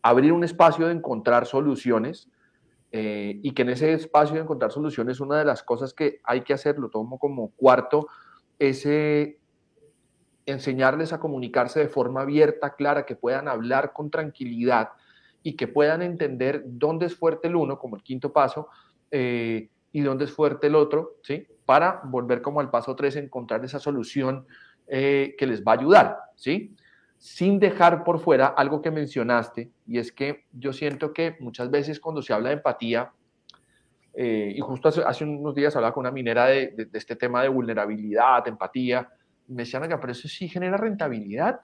abrir 0.02 0.32
un 0.32 0.44
espacio 0.44 0.88
de 0.88 0.94
encontrar 0.94 1.46
soluciones 1.46 2.30
eh, 2.92 3.40
y 3.44 3.52
que 3.52 3.62
en 3.62 3.70
ese 3.70 3.94
espacio 3.94 4.36
de 4.36 4.42
encontrar 4.42 4.72
soluciones 4.72 5.20
una 5.20 5.38
de 5.38 5.46
las 5.46 5.62
cosas 5.64 5.94
que 5.94 6.20
hay 6.24 6.42
que 6.42 6.54
hacer, 6.54 6.80
lo 6.80 6.90
tomo 6.90 7.20
como 7.20 7.52
cuarto, 7.52 8.08
es 8.58 8.86
eh, 8.86 9.38
enseñarles 10.46 11.14
a 11.14 11.20
comunicarse 11.20 11.80
de 11.80 11.88
forma 11.88 12.22
abierta, 12.22 12.76
clara, 12.76 13.06
que 13.06 13.16
puedan 13.16 13.48
hablar 13.48 13.94
con 13.94 14.10
tranquilidad 14.10 14.90
y 15.44 15.56
que 15.56 15.68
puedan 15.68 16.02
entender 16.02 16.64
dónde 16.66 17.06
es 17.06 17.16
fuerte 17.16 17.48
el 17.48 17.56
uno, 17.56 17.78
como 17.78 17.96
el 17.96 18.04
quinto 18.04 18.34
paso, 18.34 18.70
eh, 19.12 19.70
y 19.92 20.02
dónde 20.02 20.26
es 20.26 20.32
fuerte 20.32 20.68
el 20.68 20.76
otro, 20.76 21.18
¿sí? 21.24 21.48
Para 21.66 22.02
volver 22.06 22.42
como 22.42 22.60
al 22.60 22.70
paso 22.70 22.96
tres, 22.96 23.16
encontrar 23.16 23.64
esa 23.64 23.80
solución 23.80 24.46
que 24.88 25.46
les 25.46 25.64
va 25.64 25.74
a 25.74 25.76
ayudar, 25.76 26.18
¿sí? 26.36 26.76
Sin 27.20 27.60
dejar 27.60 28.06
por 28.06 28.20
fuera 28.20 28.48
algo 28.48 28.82
que 28.82 28.92
mencionaste, 28.92 29.70
y 29.86 30.00
es 30.00 30.14
que 30.14 30.46
yo 30.54 30.72
siento 30.72 31.12
que 31.12 31.36
muchas 31.42 31.70
veces 31.70 32.00
cuando 32.00 32.22
se 32.22 32.32
habla 32.32 32.48
de 32.48 32.56
empatía, 32.56 33.12
eh, 34.14 34.54
y 34.56 34.60
justo 34.62 34.88
hace, 34.88 35.26
unos 35.26 35.54
días 35.54 35.76
hablaba 35.76 35.94
con 35.94 36.02
una 36.02 36.12
minera 36.12 36.46
de, 36.46 36.90
este 36.94 37.18
tema 37.18 37.44
de 37.44 37.50
vulnerabilidad, 37.50 38.48
empatía, 38.48 39.10
me 39.50 39.64
decían, 39.64 39.88
que 39.90 39.98
pero 39.98 40.14
eso 40.14 40.30
sí 40.30 40.48
genera 40.48 40.78
rentabilidad. 40.78 41.60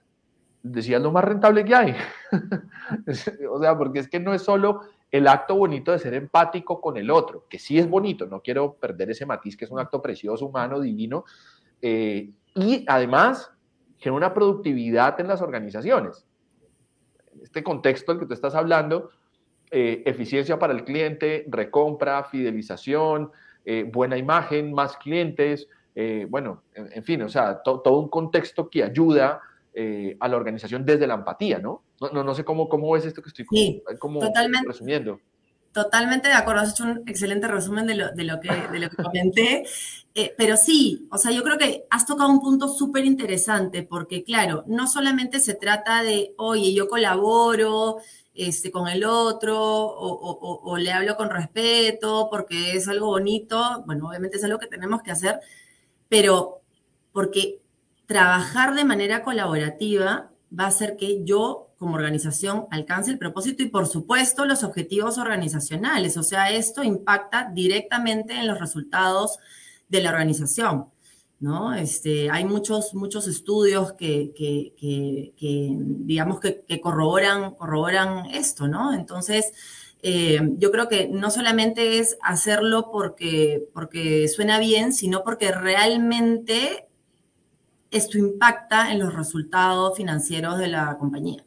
Decía, 0.62 1.00
lo 1.00 1.12
más 1.12 1.24
rentable 1.24 1.64
que 1.64 1.74
hay. 1.74 1.96
o 3.50 3.62
sea, 3.62 3.78
porque 3.78 4.00
es 4.00 4.10
que 4.10 4.20
no 4.20 4.34
es 4.34 4.42
solo 4.42 4.82
el 5.10 5.26
acto 5.28 5.56
bonito 5.56 5.94
de 5.94 6.00
ser 6.00 6.16
empático 6.16 6.82
con 6.82 6.98
el 6.98 7.10
otro, 7.10 7.46
que 7.50 7.60
sí 7.60 7.80
es 7.80 7.90
bonito, 7.90 8.26
no 8.26 8.42
quiero 8.42 8.74
perder 8.74 9.12
ese 9.12 9.26
matiz, 9.26 9.56
que 9.56 9.64
es 9.64 9.72
un 9.72 9.80
acto 9.80 10.02
precioso, 10.02 10.48
humano, 10.48 10.82
divino, 10.82 11.24
eh, 11.82 12.32
y 12.56 12.84
además 12.88 13.55
genera 13.98 14.18
una 14.18 14.34
productividad 14.34 15.20
en 15.20 15.28
las 15.28 15.42
organizaciones. 15.42 16.26
En 17.34 17.42
este 17.42 17.64
contexto 17.64 18.12
del 18.12 18.22
que 18.22 18.28
tú 18.28 18.34
estás 18.34 18.56
hablando, 18.56 19.10
eh, 19.72 20.04
eficiencia 20.06 20.60
para 20.60 20.74
el 20.74 20.84
cliente, 20.84 21.46
recompra, 21.48 22.24
fidelización, 22.24 23.32
eh, 23.66 23.90
buena 23.92 24.18
imagen, 24.18 24.74
más 24.74 24.96
clientes, 24.98 25.68
eh, 25.96 26.28
bueno, 26.30 26.64
en, 26.76 27.04
fin, 27.04 27.22
o 27.24 27.30
sea, 27.30 27.62
todo 27.64 28.00
un 28.00 28.10
contexto 28.10 28.70
que 28.70 28.84
ayuda 28.84 29.42
a 30.22 30.28
la 30.30 30.38
organización 30.38 30.86
desde 30.86 31.06
la 31.06 31.16
empatía, 31.16 31.60
¿no? 31.60 31.84
No, 32.00 32.24
no, 32.24 32.34
sé 32.34 32.46
cómo, 32.46 32.70
cómo 32.70 32.90
ves 32.92 33.06
esto 33.06 33.22
que 33.22 33.28
estoy 33.28 33.46
como, 34.00 34.22
totalmente, 34.22 34.66
resumiendo. 34.66 35.20
Totalmente 35.76 36.30
de 36.30 36.34
acuerdo. 36.36 36.62
Has 36.62 36.72
hecho 36.72 36.86
un 36.86 37.04
excelente 37.06 37.50
resumen 37.50 37.86
de 37.86 37.96
lo, 37.96 38.12
de 38.14 38.24
lo, 38.24 38.40
que, 38.40 38.50
comenté. 38.96 39.66
Eh, 40.16 40.34
pero 40.38 40.56
sí, 40.56 41.06
o 41.12 41.18
sea, 41.18 41.32
yo 41.32 41.44
creo 41.44 41.58
que 41.58 41.86
has 41.90 42.06
tocado 42.06 42.30
un 42.30 42.40
punto 42.40 42.70
súper 42.70 43.04
interesante 43.04 43.84
porque, 43.84 44.24
claro, 44.24 44.64
no 44.68 44.88
solamente 44.88 45.42
se 45.42 45.54
trata 45.54 46.02
de, 46.02 46.34
oye, 46.38 46.74
yo 46.74 46.88
colaboro 46.88 47.98
este, 48.34 48.72
con 48.72 48.88
el 48.88 49.04
otro 49.04 49.58
o 49.60 50.78
le 50.78 50.94
hablo 50.94 51.18
con 51.18 51.30
respeto 51.30 52.30
porque 52.32 52.72
es 52.78 52.88
algo 52.88 53.08
bonito. 53.08 53.84
Bueno, 53.86 54.08
obviamente 54.08 54.38
es 54.38 54.46
algo 54.46 54.60
que 54.60 54.68
tenemos 54.68 55.02
que 55.02 55.12
hacer, 55.12 55.42
pero 56.08 56.62
porque 57.12 57.60
trabajar 58.06 58.76
de 58.76 58.86
manera 58.86 59.24
colaborativa 59.24 60.32
va 60.58 60.64
a 60.64 60.68
hacer 60.68 60.96
que 60.96 61.26
yo 61.26 61.65
como 61.86 61.98
organización 61.98 62.66
alcance 62.72 63.12
el 63.12 63.20
propósito 63.20 63.62
y 63.62 63.68
por 63.68 63.86
supuesto 63.86 64.46
los 64.46 64.64
objetivos 64.64 65.20
organizacionales. 65.20 66.18
O 66.18 66.24
sea, 66.24 66.50
esto 66.50 66.84
impacta 66.84 67.52
directamente 67.54 68.34
en 68.34 68.48
los 68.48 68.60
resultados 68.60 69.38
de 69.88 70.02
la 70.02 70.10
organización. 70.10 70.88
¿no? 71.40 71.76
Este, 71.76 72.32
hay 72.32 72.44
muchos, 72.44 72.96
muchos 72.96 73.28
estudios 73.28 73.94
que, 73.94 74.34
digamos, 75.78 76.40
que, 76.40 76.82
corroboran, 76.82 77.54
corroboran 77.54 78.32
esto, 78.32 78.68
¿no? 78.68 78.92
Entonces, 78.92 79.54
eh, 80.02 80.40
yo 80.58 80.72
creo 80.72 80.90
que 80.90 81.08
no 81.08 81.30
solamente 81.30 82.00
es 82.00 82.18
hacerlo 82.24 82.90
porque, 82.92 83.70
porque 83.76 84.28
suena 84.28 84.58
bien, 84.58 84.92
sino 84.92 85.24
porque 85.24 85.52
realmente 85.52 86.88
esto 87.92 88.18
impacta 88.18 88.92
en 88.92 88.98
los 88.98 89.14
resultados 89.14 89.96
financieros 89.96 90.58
de 90.58 90.70
la 90.70 90.98
compañía. 90.98 91.45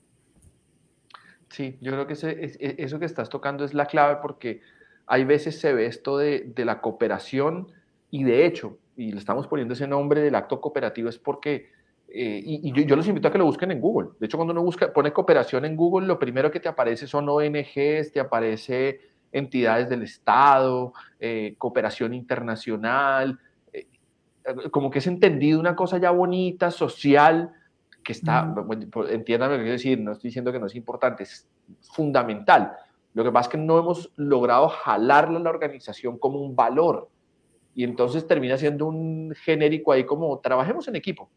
Sí, 1.59 1.77
yo 1.81 1.91
creo 1.91 2.07
que 2.07 2.15
e, 2.15 2.77
eso 2.79 3.01
que 3.01 3.05
estás 3.05 3.29
tocando 3.29 3.65
es 3.65 3.75
la 3.75 3.87
clave 3.87 4.21
porque 4.23 4.61
hay 5.09 5.25
veces 5.25 5.59
se 5.59 5.73
ve 5.73 5.87
esto 5.87 6.17
de, 6.17 6.53
la 6.59 6.81
cooperación 6.81 7.67
y 8.13 8.23
de 8.23 8.47
hecho, 8.47 8.79
y 8.97 9.11
le 9.11 9.19
estamos 9.19 9.49
poniendo 9.49 9.75
ese 9.75 9.89
nombre 9.89 10.21
del 10.21 10.37
acto 10.37 10.61
cooperativo 10.61 11.09
es 11.09 11.19
porque, 11.19 11.73
eh, 12.11 12.41
y, 12.45 12.87
yo, 12.87 12.95
los 12.95 13.09
invito 13.09 13.27
a 13.27 13.33
que 13.33 13.39
lo 13.39 13.45
busquen 13.45 13.73
en 13.73 13.81
Google. 13.81 14.11
De 14.21 14.27
hecho, 14.27 14.37
cuando 14.37 14.53
uno 14.53 14.63
busca, 14.63 14.93
pone 14.93 15.13
cooperación 15.13 15.65
en 15.65 15.75
Google, 15.75 16.07
lo 16.07 16.17
primero 16.17 16.49
que 16.53 16.61
te 16.61 16.69
aparece 16.69 17.09
son 17.09 17.29
ONGs, 17.29 18.13
te 18.13 18.21
aparece 18.21 19.01
entidades 19.33 19.89
del 19.89 20.03
Estado, 20.05 20.93
eh, 21.19 21.57
cooperación 21.59 22.15
internacional, 22.15 23.37
como 24.71 24.93
que 24.93 25.01
es 25.01 25.09
entendido 25.09 25.59
una 25.59 25.75
cosa 25.75 25.99
ya 25.99 26.13
bonita, 26.13 26.71
social, 26.71 27.51
que 28.09 28.13
está, 28.15 28.55
entiéndame 29.11 29.53
lo 29.53 29.59
que 29.59 29.65
quiero 29.65 29.73
decir, 29.73 30.01
no 30.01 30.13
estoy 30.13 30.29
diciendo 30.29 30.51
que 30.51 30.59
no 30.59 30.65
es 30.65 30.75
importante, 30.75 31.25
es 31.25 31.47
fundamental. 31.93 32.73
Lo 33.13 33.23
que 33.23 33.31
pasa 33.31 33.49
es 33.49 33.53
que 33.53 33.59
no 33.59 33.79
hemos 33.79 34.11
logrado 34.17 34.71
jalarla 34.71 35.39
a 35.39 35.43
la 35.43 35.51
organización 35.51 36.17
como 36.17 36.41
un 36.41 36.57
valor. 36.57 37.11
Y 37.75 37.85
entonces 37.85 38.27
termina 38.27 38.57
siendo 38.57 38.87
un 38.87 39.35
genérico 39.37 39.93
ahí 39.93 40.07
como 40.07 40.39
trabajemos 40.39 40.89
en 40.89 40.97
equipo. 40.97 41.29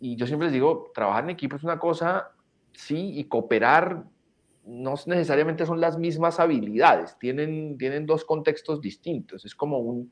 Y 0.00 0.16
yo 0.16 0.26
siempre 0.26 0.46
les 0.46 0.54
digo, 0.54 0.90
trabajar 0.92 1.22
en 1.22 1.30
equipo 1.30 1.54
es 1.54 1.62
una 1.62 1.78
cosa, 1.78 2.32
sí, 2.72 3.16
y 3.16 3.22
cooperar 3.22 4.02
no 4.66 4.94
necesariamente 5.06 5.66
son 5.66 5.80
las 5.80 5.96
mismas 5.98 6.40
habilidades, 6.40 7.16
tienen, 7.20 7.78
tienen 7.78 8.06
dos 8.06 8.24
contextos 8.24 8.80
distintos. 8.80 9.44
Es 9.44 9.54
como 9.54 9.78
un, 9.78 10.10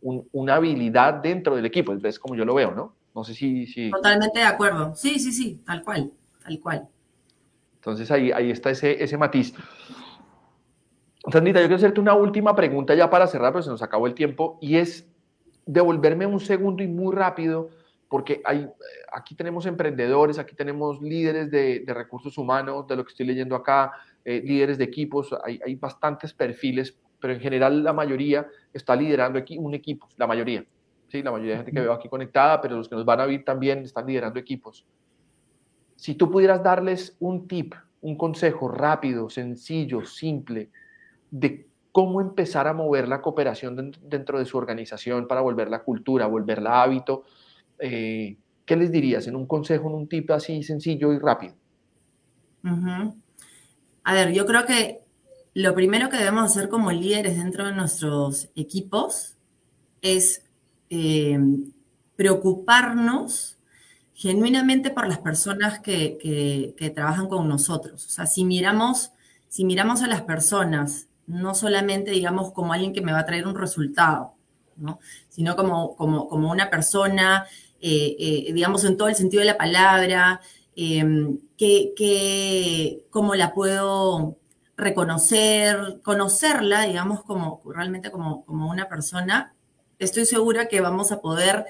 una 0.00 0.54
habilidad 0.54 1.14
dentro 1.14 1.56
del 1.56 1.66
equipo, 1.66 1.94
es 1.94 2.20
como 2.20 2.36
yo 2.36 2.44
lo 2.44 2.54
veo, 2.54 2.70
¿no? 2.70 3.01
No 3.14 3.24
sé 3.24 3.34
si, 3.34 3.66
si... 3.66 3.90
Totalmente 3.90 4.38
de 4.38 4.44
acuerdo. 4.44 4.94
Sí, 4.94 5.18
sí, 5.18 5.32
sí, 5.32 5.62
tal 5.66 5.82
cual, 5.82 6.12
tal 6.42 6.60
cual. 6.60 6.88
Entonces 7.74 8.10
ahí, 8.10 8.32
ahí 8.32 8.50
está 8.50 8.70
ese, 8.70 9.02
ese 9.02 9.18
matiz. 9.18 9.54
Sandita, 11.30 11.60
yo 11.60 11.66
quiero 11.66 11.76
hacerte 11.76 12.00
una 12.00 12.14
última 12.14 12.54
pregunta 12.54 12.94
ya 12.94 13.10
para 13.10 13.26
cerrar, 13.26 13.52
pero 13.52 13.62
se 13.62 13.70
nos 13.70 13.82
acabó 13.82 14.06
el 14.06 14.14
tiempo, 14.14 14.58
y 14.60 14.76
es 14.76 15.08
devolverme 15.66 16.26
un 16.26 16.40
segundo 16.40 16.82
y 16.82 16.88
muy 16.88 17.14
rápido, 17.14 17.70
porque 18.08 18.42
hay, 18.44 18.68
aquí 19.12 19.34
tenemos 19.34 19.66
emprendedores, 19.66 20.38
aquí 20.38 20.54
tenemos 20.54 21.00
líderes 21.00 21.50
de, 21.50 21.80
de 21.80 21.94
recursos 21.94 22.36
humanos, 22.38 22.86
de 22.88 22.96
lo 22.96 23.04
que 23.04 23.10
estoy 23.10 23.26
leyendo 23.26 23.54
acá, 23.54 23.92
eh, 24.24 24.42
líderes 24.44 24.78
de 24.78 24.84
equipos, 24.84 25.34
hay, 25.44 25.60
hay 25.64 25.74
bastantes 25.76 26.32
perfiles 26.32 26.96
pero 27.22 27.34
en 27.34 27.40
general 27.40 27.84
la 27.84 27.92
mayoría 27.92 28.46
está 28.74 28.96
liderando 28.96 29.38
aquí 29.38 29.56
un 29.56 29.72
equipo, 29.74 30.08
la 30.16 30.26
mayoría. 30.26 30.66
Sí, 31.12 31.22
la 31.22 31.30
mayoría 31.30 31.52
de 31.52 31.58
gente 31.58 31.72
que 31.72 31.80
veo 31.80 31.92
aquí 31.92 32.08
conectada, 32.08 32.58
pero 32.62 32.78
los 32.78 32.88
que 32.88 32.94
nos 32.94 33.04
van 33.04 33.20
a 33.20 33.26
ver 33.26 33.44
también 33.44 33.80
están 33.80 34.06
liderando 34.06 34.40
equipos. 34.40 34.86
Si 35.94 36.14
tú 36.14 36.30
pudieras 36.30 36.62
darles 36.62 37.18
un 37.20 37.46
tip, 37.46 37.74
un 38.00 38.16
consejo 38.16 38.68
rápido, 38.68 39.28
sencillo, 39.28 40.06
simple, 40.06 40.70
de 41.30 41.68
cómo 41.92 42.22
empezar 42.22 42.66
a 42.66 42.72
mover 42.72 43.08
la 43.08 43.20
cooperación 43.20 43.92
dentro 44.00 44.38
de 44.38 44.46
su 44.46 44.56
organización 44.56 45.28
para 45.28 45.42
volver 45.42 45.68
la 45.68 45.82
cultura, 45.82 46.26
volverla 46.26 46.82
hábito, 46.82 47.24
eh, 47.78 48.38
¿qué 48.64 48.76
les 48.76 48.90
dirías 48.90 49.26
en 49.26 49.36
un 49.36 49.46
consejo, 49.46 49.88
en 49.88 49.94
un 49.94 50.08
tip 50.08 50.30
así 50.30 50.62
sencillo 50.62 51.12
y 51.12 51.18
rápido? 51.18 51.54
A 54.02 54.14
ver, 54.14 54.32
yo 54.32 54.46
creo 54.46 54.64
que 54.64 55.00
lo 55.52 55.74
primero 55.74 56.08
que 56.08 56.16
debemos 56.16 56.44
hacer 56.44 56.70
como 56.70 56.90
líderes 56.90 57.36
dentro 57.36 57.66
de 57.66 57.74
nuestros 57.74 58.48
equipos 58.54 59.36
es 60.00 60.48
eh, 60.94 61.38
preocuparnos 62.16 63.56
genuinamente 64.12 64.90
por 64.90 65.08
las 65.08 65.20
personas 65.20 65.80
que, 65.80 66.92
trabajan 66.94 67.28
con 67.28 67.48
nosotros. 67.48 68.04
O 68.04 68.10
sea, 68.10 68.26
si 68.26 68.44
miramos, 68.44 69.10
si 69.48 69.64
miramos 69.64 70.02
a 70.02 70.06
las 70.06 70.20
personas, 70.20 71.08
no 71.26 71.54
solamente, 71.54 72.10
digamos, 72.10 72.52
como 72.52 72.74
alguien 72.74 72.92
que 72.92 73.00
me 73.00 73.12
va 73.12 73.20
a 73.20 73.24
traer 73.24 73.46
un 73.46 73.54
resultado, 73.54 74.34
sino 75.30 75.56
como, 75.56 75.96
como, 75.96 76.28
como 76.28 76.50
una 76.50 76.68
persona, 76.68 77.46
eh, 77.80 78.14
eh, 78.18 78.52
digamos, 78.52 78.84
en 78.84 78.98
todo 78.98 79.08
el 79.08 79.14
sentido 79.14 79.40
de 79.40 79.46
la 79.46 79.56
palabra, 79.56 80.42
que, 80.76 81.94
que, 81.96 83.06
cómo 83.08 83.34
la 83.34 83.54
puedo 83.54 84.36
reconocer, 84.76 86.00
conocerla, 86.02 86.82
digamos, 86.82 87.22
como 87.24 87.62
realmente 87.64 88.10
como, 88.10 88.44
como 88.44 88.68
una 88.68 88.90
persona, 88.90 89.54
estoy 90.04 90.26
segura 90.26 90.68
que 90.68 90.80
vamos 90.80 91.12
a 91.12 91.20
poder 91.20 91.66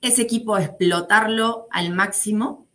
ese 0.00 0.22
equipo 0.22 0.58
explotarlo 0.58 1.66
al 1.70 1.94
máximo, 1.94 2.66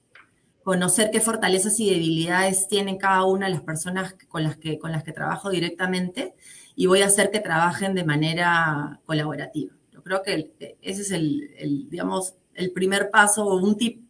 conocer 0.64 1.10
qué 1.12 1.22
fortalezas 1.22 1.80
y 1.80 1.90
debilidades 1.90 2.68
tienen 2.68 2.98
cada 2.98 3.24
una 3.24 3.48
de 3.48 3.54
las 3.54 3.62
personas 3.62 4.16
con 4.28 4.44
las 4.44 4.58
que, 4.58 4.80
con 4.80 4.92
las 4.92 5.04
que 5.04 5.12
trabajo 5.12 5.50
directamente 5.50 6.34
y 6.76 6.88
voy 6.88 7.02
a 7.02 7.08
hacer 7.08 7.32
que 7.32 7.40
trabajen 7.40 7.94
de 7.94 8.04
manera 8.04 9.00
colaborativa. 9.06 9.74
Yo 9.92 10.04
creo 10.04 10.24
que 10.24 10.52
ese 10.82 11.02
es 11.02 11.12
el, 11.12 11.88
digamos, 11.90 12.36
el 12.54 12.72
primer 12.72 13.10
paso 13.10 13.46
o 13.46 13.58
un 13.58 13.78
tip 13.78 14.04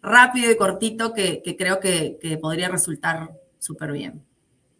rápido 0.00 0.50
y 0.50 0.56
cortito 0.56 1.12
que, 1.12 1.42
creo 1.58 1.80
que, 1.80 2.18
que 2.20 2.38
podría 2.38 2.68
resultar 2.68 3.30
súper 3.58 3.92
bien. 3.92 4.22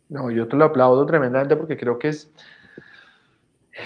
No, 0.08 0.30
yo 0.30 0.46
te 0.46 0.56
lo 0.56 0.66
aplaudo 0.66 1.04
tremendamente 1.06 1.56
porque 1.56 1.76
creo 1.76 1.98
que 1.98 2.08
es, 2.08 2.30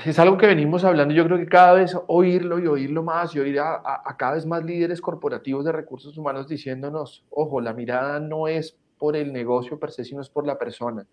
es 0.05 0.18
algo 0.18 0.37
que 0.37 0.46
venimos 0.46 0.85
hablando. 0.85 1.14
Yo 1.14 1.24
creo 1.24 1.38
que 1.38 1.46
cada 1.46 1.74
vez 1.74 1.96
oírlo 2.07 2.59
y 2.59 2.66
oírlo 2.66 3.03
más 3.03 3.35
y 3.35 3.40
oír 3.40 3.59
a, 3.61 4.03
cada 4.18 4.35
vez 4.35 4.44
más 4.44 4.64
líderes 4.64 5.01
corporativos 5.01 5.64
de 5.64 5.72
recursos 5.72 6.16
humanos 6.18 6.46
diciéndonos, 6.46 7.24
ojo, 7.31 7.61
la 7.61 7.72
mirada 7.72 8.20
no 8.20 8.48
es 8.48 8.77
por 8.98 9.16
el 9.16 9.33
negocio 9.33 9.79
per 9.79 9.90
se, 9.90 10.05
sino 10.05 10.20
es 10.20 10.29
por 10.29 10.46
la 10.46 10.59
persona. 10.59 11.07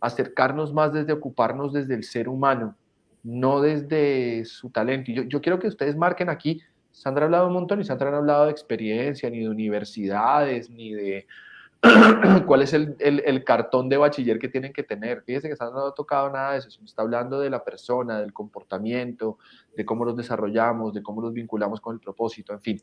Acercarnos 0.00 0.72
más 0.72 0.92
desde 0.92 1.12
ocuparnos 1.12 1.72
desde 1.72 1.94
el 1.94 2.04
ser 2.04 2.28
humano, 2.28 2.74
no 3.22 3.60
desde 3.60 4.44
su 4.44 4.70
talento. 4.70 5.10
Y 5.10 5.14
yo, 5.14 5.22
yo 5.24 5.40
quiero 5.40 5.58
que 5.58 5.68
ustedes 5.68 5.96
marquen 5.96 6.30
aquí, 6.30 6.60
Sandra 6.90 7.24
ha 7.24 7.26
hablado 7.26 7.46
un 7.46 7.52
montón 7.52 7.80
y 7.80 7.84
Sandra 7.84 8.10
ha 8.10 8.16
hablado 8.16 8.46
de 8.46 8.50
experiencia, 8.50 9.30
ni 9.30 9.40
de 9.40 9.48
universidades, 9.48 10.68
ni 10.70 10.92
de 10.92 11.26
cuál 12.46 12.62
es 12.62 12.74
el, 12.74 13.44
cartón 13.44 13.88
de 13.88 13.96
bachiller 13.96 14.38
que 14.38 14.48
tienen 14.48 14.72
que 14.72 14.82
tener. 14.82 15.22
Fíjense 15.22 15.48
que 15.48 15.54
no 15.60 15.86
ha 15.86 15.94
tocado 15.94 16.30
nada 16.30 16.52
de 16.52 16.58
eso, 16.58 16.68
está 16.84 17.02
hablando 17.02 17.40
de 17.40 17.48
la 17.48 17.64
persona, 17.64 18.20
del 18.20 18.32
comportamiento, 18.32 19.38
de 19.74 19.84
cómo 19.84 20.04
los 20.04 20.16
desarrollamos, 20.16 20.92
de 20.92 21.02
cómo 21.02 21.22
los 21.22 21.32
vinculamos 21.32 21.80
con 21.80 21.94
el 21.94 22.00
propósito, 22.00 22.52
en 22.52 22.60
fin. 22.60 22.82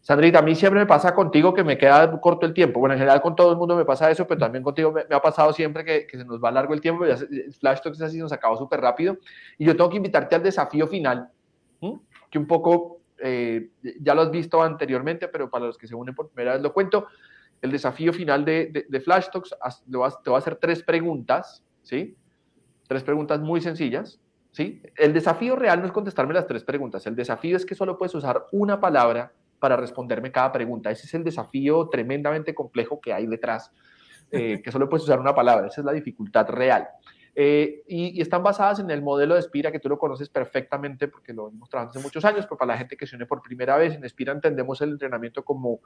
Sandrita, 0.00 0.40
a 0.40 0.42
mí 0.42 0.56
siempre 0.56 0.80
me 0.80 0.86
pasa 0.86 1.14
contigo 1.14 1.54
que 1.54 1.62
me 1.62 1.78
queda 1.78 2.20
corto 2.20 2.44
el 2.44 2.54
tiempo. 2.54 2.80
Bueno, 2.80 2.94
en 2.94 2.98
general 2.98 3.22
con 3.22 3.36
todo 3.36 3.52
el 3.52 3.56
mundo 3.56 3.76
me 3.76 3.84
pasa 3.84 4.10
eso, 4.10 4.26
pero 4.26 4.40
también 4.40 4.64
contigo 4.64 4.90
me, 4.90 5.02
ha 5.14 5.22
pasado 5.22 5.52
siempre 5.52 5.84
que, 5.84 6.08
se 6.10 6.24
nos 6.24 6.42
va 6.42 6.50
largo 6.50 6.74
el 6.74 6.80
tiempo. 6.80 7.06
Ya, 7.06 7.16
Flash 7.60 7.82
Talks 7.82 8.02
así 8.02 8.18
nos 8.18 8.32
acabó 8.32 8.56
súper 8.56 8.80
rápido. 8.80 9.18
Y 9.58 9.64
yo 9.64 9.76
tengo 9.76 9.88
que 9.90 9.98
invitarte 9.98 10.34
al 10.34 10.42
desafío 10.42 10.88
final, 10.88 11.28
que 12.30 12.38
un 12.38 12.48
poco 12.48 13.02
eh, 13.18 13.70
ya 14.00 14.14
lo 14.14 14.22
has 14.22 14.30
visto 14.32 14.60
anteriormente, 14.60 15.28
pero 15.28 15.48
para 15.48 15.66
los 15.66 15.78
que 15.78 15.86
se 15.86 15.94
unen 15.94 16.16
por 16.16 16.30
primera 16.30 16.54
vez 16.54 16.62
lo 16.62 16.72
cuento 16.72 17.06
el 17.62 17.70
desafío 17.70 18.12
final 18.12 18.44
de, 18.44 18.86
de, 18.88 19.00
Flash 19.00 19.28
Talks, 19.32 19.56
te 19.86 19.96
voy 19.96 20.36
a 20.36 20.38
hacer 20.38 20.56
tres 20.56 20.82
preguntas, 20.82 21.64
¿sí? 21.82 22.16
Tres 22.88 23.04
preguntas 23.04 23.40
muy 23.40 23.60
sencillas, 23.60 24.20
¿sí? 24.50 24.82
El 24.96 25.12
desafío 25.12 25.56
real 25.56 25.80
no 25.80 25.86
es 25.86 25.92
contestarme 25.92 26.34
las 26.34 26.46
tres 26.46 26.64
preguntas, 26.64 27.06
el 27.06 27.14
desafío 27.14 27.56
es 27.56 27.64
que 27.64 27.74
solo 27.74 27.96
puedes 27.96 28.14
usar 28.14 28.46
una 28.52 28.80
palabra 28.80 29.32
para 29.60 29.76
responderme 29.76 30.32
cada 30.32 30.50
pregunta. 30.50 30.90
Ese 30.90 31.06
es 31.06 31.14
el 31.14 31.22
desafío 31.22 31.88
tremendamente 31.88 32.52
complejo 32.52 33.00
que 33.00 33.12
hay 33.12 33.28
detrás. 33.28 33.70
eh, 34.32 34.60
que 34.64 34.72
solo 34.72 34.88
puedes 34.88 35.04
usar 35.04 35.20
una 35.20 35.34
palabra, 35.34 35.68
esa 35.68 35.82
es 35.82 35.84
la 35.84 35.92
dificultad 35.92 36.48
real. 36.48 36.88
Eh, 37.34 37.82
y, 37.86 38.20
están 38.20 38.42
basadas 38.42 38.80
en 38.80 38.90
el 38.90 39.02
modelo 39.02 39.34
de 39.34 39.40
Espira, 39.40 39.72
que 39.72 39.78
tú 39.78 39.88
lo 39.88 39.98
conoces 39.98 40.28
perfectamente 40.28 41.08
porque 41.08 41.32
lo 41.32 41.48
hemos 41.48 41.70
trabajado 41.70 41.90
hace 41.90 42.02
muchos 42.04 42.24
años, 42.24 42.44
pero 42.44 42.58
para 42.58 42.72
la 42.72 42.78
gente 42.78 42.96
que 42.96 43.06
se 43.06 43.16
une 43.16 43.24
por 43.24 43.40
primera 43.40 43.76
vez, 43.76 43.94
en 43.94 44.04
Espira 44.04 44.32
entendemos 44.32 44.80
el 44.82 44.90
entrenamiento 44.90 45.44
como 45.44 45.80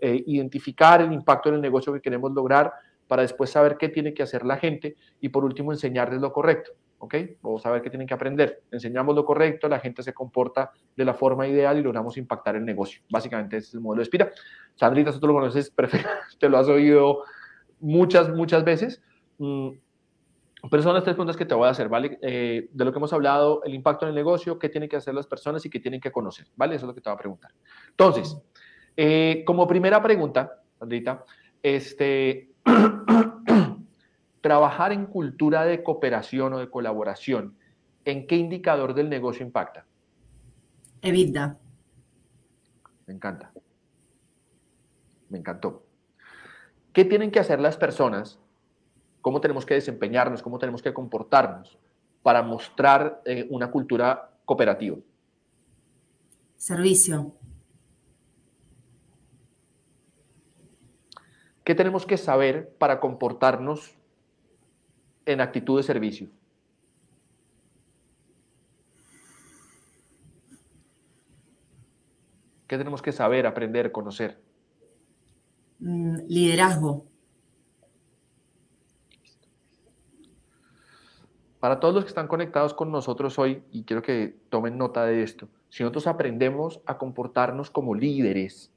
eh, 0.00 0.22
identificar 0.26 1.00
el 1.00 1.12
impacto 1.12 1.48
en 1.48 1.56
el 1.56 1.60
negocio 1.60 1.92
que 1.92 2.00
queremos 2.00 2.32
lograr 2.32 2.72
para 3.06 3.22
después 3.22 3.50
saber 3.50 3.76
qué 3.76 3.88
tiene 3.88 4.14
que 4.14 4.22
hacer 4.22 4.44
la 4.44 4.56
gente 4.56 4.96
y 5.20 5.28
por 5.28 5.44
último 5.44 5.72
enseñarles 5.72 6.20
lo 6.20 6.32
correcto. 6.32 6.72
¿ok? 6.98 7.14
O 7.42 7.58
saber 7.58 7.82
qué 7.82 7.90
tienen 7.90 8.08
que 8.08 8.14
aprender. 8.14 8.62
Enseñamos 8.70 9.14
lo 9.14 9.24
correcto, 9.24 9.68
la 9.68 9.78
gente 9.78 10.02
se 10.02 10.14
comporta 10.14 10.72
de 10.96 11.04
la 11.04 11.12
forma 11.14 11.46
ideal 11.46 11.78
y 11.78 11.82
logramos 11.82 12.16
impactar 12.16 12.56
el 12.56 12.64
negocio. 12.64 13.02
Básicamente 13.10 13.58
ese 13.58 13.68
es 13.68 13.74
el 13.74 13.80
modelo 13.80 13.98
de 13.98 14.04
Espira. 14.04 14.30
Sandrita, 14.74 15.12
tú 15.18 15.26
lo 15.26 15.34
conoces 15.34 15.70
perfecto, 15.76 16.08
te 16.38 16.48
lo 16.48 16.58
has 16.58 16.68
oído 16.68 17.24
muchas, 17.80 18.30
muchas 18.30 18.64
veces. 18.64 19.02
Mm, 19.38 19.70
pero 20.70 20.82
son 20.82 20.94
las 20.94 21.04
tres 21.04 21.14
preguntas 21.14 21.36
que 21.36 21.44
te 21.44 21.54
voy 21.54 21.68
a 21.68 21.72
hacer, 21.72 21.90
¿vale? 21.90 22.18
Eh, 22.22 22.68
de 22.72 22.84
lo 22.84 22.90
que 22.90 22.98
hemos 22.98 23.12
hablado, 23.12 23.62
el 23.64 23.74
impacto 23.74 24.06
en 24.06 24.10
el 24.10 24.14
negocio, 24.14 24.58
qué 24.58 24.70
tienen 24.70 24.88
que 24.88 24.96
hacer 24.96 25.14
las 25.14 25.26
personas 25.26 25.64
y 25.66 25.70
qué 25.70 25.78
tienen 25.78 26.00
que 26.00 26.10
conocer, 26.10 26.46
¿vale? 26.56 26.76
Eso 26.76 26.86
es 26.86 26.88
lo 26.88 26.94
que 26.94 27.02
te 27.02 27.10
voy 27.10 27.14
a 27.14 27.18
preguntar. 27.18 27.50
Entonces, 27.90 28.34
eh, 28.96 29.42
como 29.46 29.66
primera 29.66 30.02
pregunta, 30.02 30.62
Sandrita, 30.78 31.24
este, 31.62 32.52
trabajar 34.40 34.92
en 34.92 35.06
cultura 35.06 35.64
de 35.64 35.82
cooperación 35.82 36.52
o 36.54 36.58
de 36.58 36.70
colaboración, 36.70 37.56
¿en 38.04 38.26
qué 38.26 38.36
indicador 38.36 38.94
del 38.94 39.08
negocio 39.08 39.44
impacta? 39.44 39.86
EBITDA. 41.02 41.58
Me 43.06 43.14
encanta. 43.14 43.52
Me 45.28 45.38
encantó. 45.38 45.84
¿Qué 46.92 47.04
tienen 47.04 47.30
que 47.30 47.40
hacer 47.40 47.60
las 47.60 47.76
personas 47.76 48.38
cómo 49.24 49.40
tenemos 49.40 49.64
que 49.64 49.72
desempeñarnos, 49.72 50.42
cómo 50.42 50.58
tenemos 50.58 50.82
que 50.82 50.92
comportarnos 50.92 51.78
para 52.22 52.42
mostrar 52.42 53.22
eh, 53.24 53.46
una 53.48 53.70
cultura 53.70 54.30
cooperativa. 54.44 54.98
Servicio. 56.58 57.32
¿Qué 61.64 61.74
tenemos 61.74 62.04
que 62.04 62.18
saber 62.18 62.74
para 62.76 63.00
comportarnos 63.00 63.96
en 65.24 65.40
actitud 65.40 65.78
de 65.78 65.82
servicio? 65.82 66.28
¿Qué 72.66 72.76
tenemos 72.76 73.00
que 73.00 73.12
saber, 73.12 73.46
aprender, 73.46 73.92
conocer? 73.92 74.38
Mm, 75.78 76.26
liderazgo. 76.28 77.06
Para 81.60 81.80
todos 81.80 81.94
los 81.94 82.04
que 82.04 82.08
están 82.08 82.28
conectados 82.28 82.74
con 82.74 82.92
nosotros 82.92 83.38
hoy, 83.38 83.62
y 83.70 83.84
quiero 83.84 84.02
que 84.02 84.36
tomen 84.50 84.76
nota 84.76 85.06
de 85.06 85.22
esto, 85.22 85.48
si 85.70 85.82
nosotros 85.82 86.06
aprendemos 86.06 86.82
a 86.84 86.98
comportarnos 86.98 87.70
como 87.70 87.94
líderes, 87.94 88.73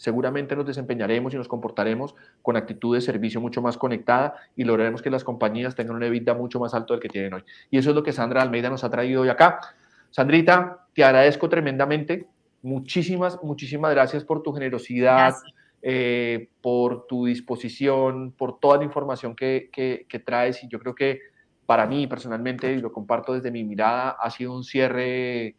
seguramente 0.00 0.56
nos 0.56 0.64
desempeñaremos 0.64 1.34
y 1.34 1.36
nos 1.36 1.46
comportaremos 1.46 2.14
con 2.40 2.56
actitud 2.56 2.94
de 2.94 3.02
servicio 3.02 3.38
mucho 3.38 3.60
más 3.60 3.76
conectada 3.76 4.34
y 4.56 4.64
lograremos 4.64 5.02
que 5.02 5.10
las 5.10 5.24
compañías 5.24 5.74
tengan 5.74 5.94
una 5.94 6.08
vida 6.08 6.32
mucho 6.32 6.58
más 6.58 6.72
alto 6.72 6.94
del 6.94 7.02
que 7.02 7.10
tienen 7.10 7.34
hoy. 7.34 7.44
Y 7.70 7.76
eso 7.76 7.90
es 7.90 7.96
lo 7.96 8.02
que 8.02 8.10
Sandra 8.10 8.40
Almeida 8.40 8.70
nos 8.70 8.82
ha 8.82 8.88
traído 8.88 9.20
hoy 9.20 9.28
acá. 9.28 9.60
Sandrita, 10.08 10.86
te 10.94 11.04
agradezco 11.04 11.50
tremendamente. 11.50 12.26
Muchísimas, 12.62 13.42
muchísimas 13.42 13.90
gracias 13.90 14.24
por 14.24 14.42
tu 14.42 14.54
generosidad, 14.54 15.34
eh, 15.82 16.48
por 16.62 17.06
tu 17.06 17.26
disposición, 17.26 18.32
por 18.32 18.58
toda 18.58 18.78
la 18.78 18.84
información 18.84 19.36
que, 19.36 19.68
que 19.70 20.18
traes. 20.18 20.64
Y 20.64 20.68
yo 20.68 20.78
creo 20.78 20.94
que 20.94 21.20
para 21.66 21.86
mí 21.86 22.06
personalmente, 22.06 22.72
y 22.72 22.80
lo 22.80 22.90
comparto 22.90 23.34
desde 23.34 23.50
mi 23.50 23.64
mirada, 23.64 24.16
ha 24.18 24.30
sido 24.30 24.54
un 24.54 24.64
cierre 24.64 25.56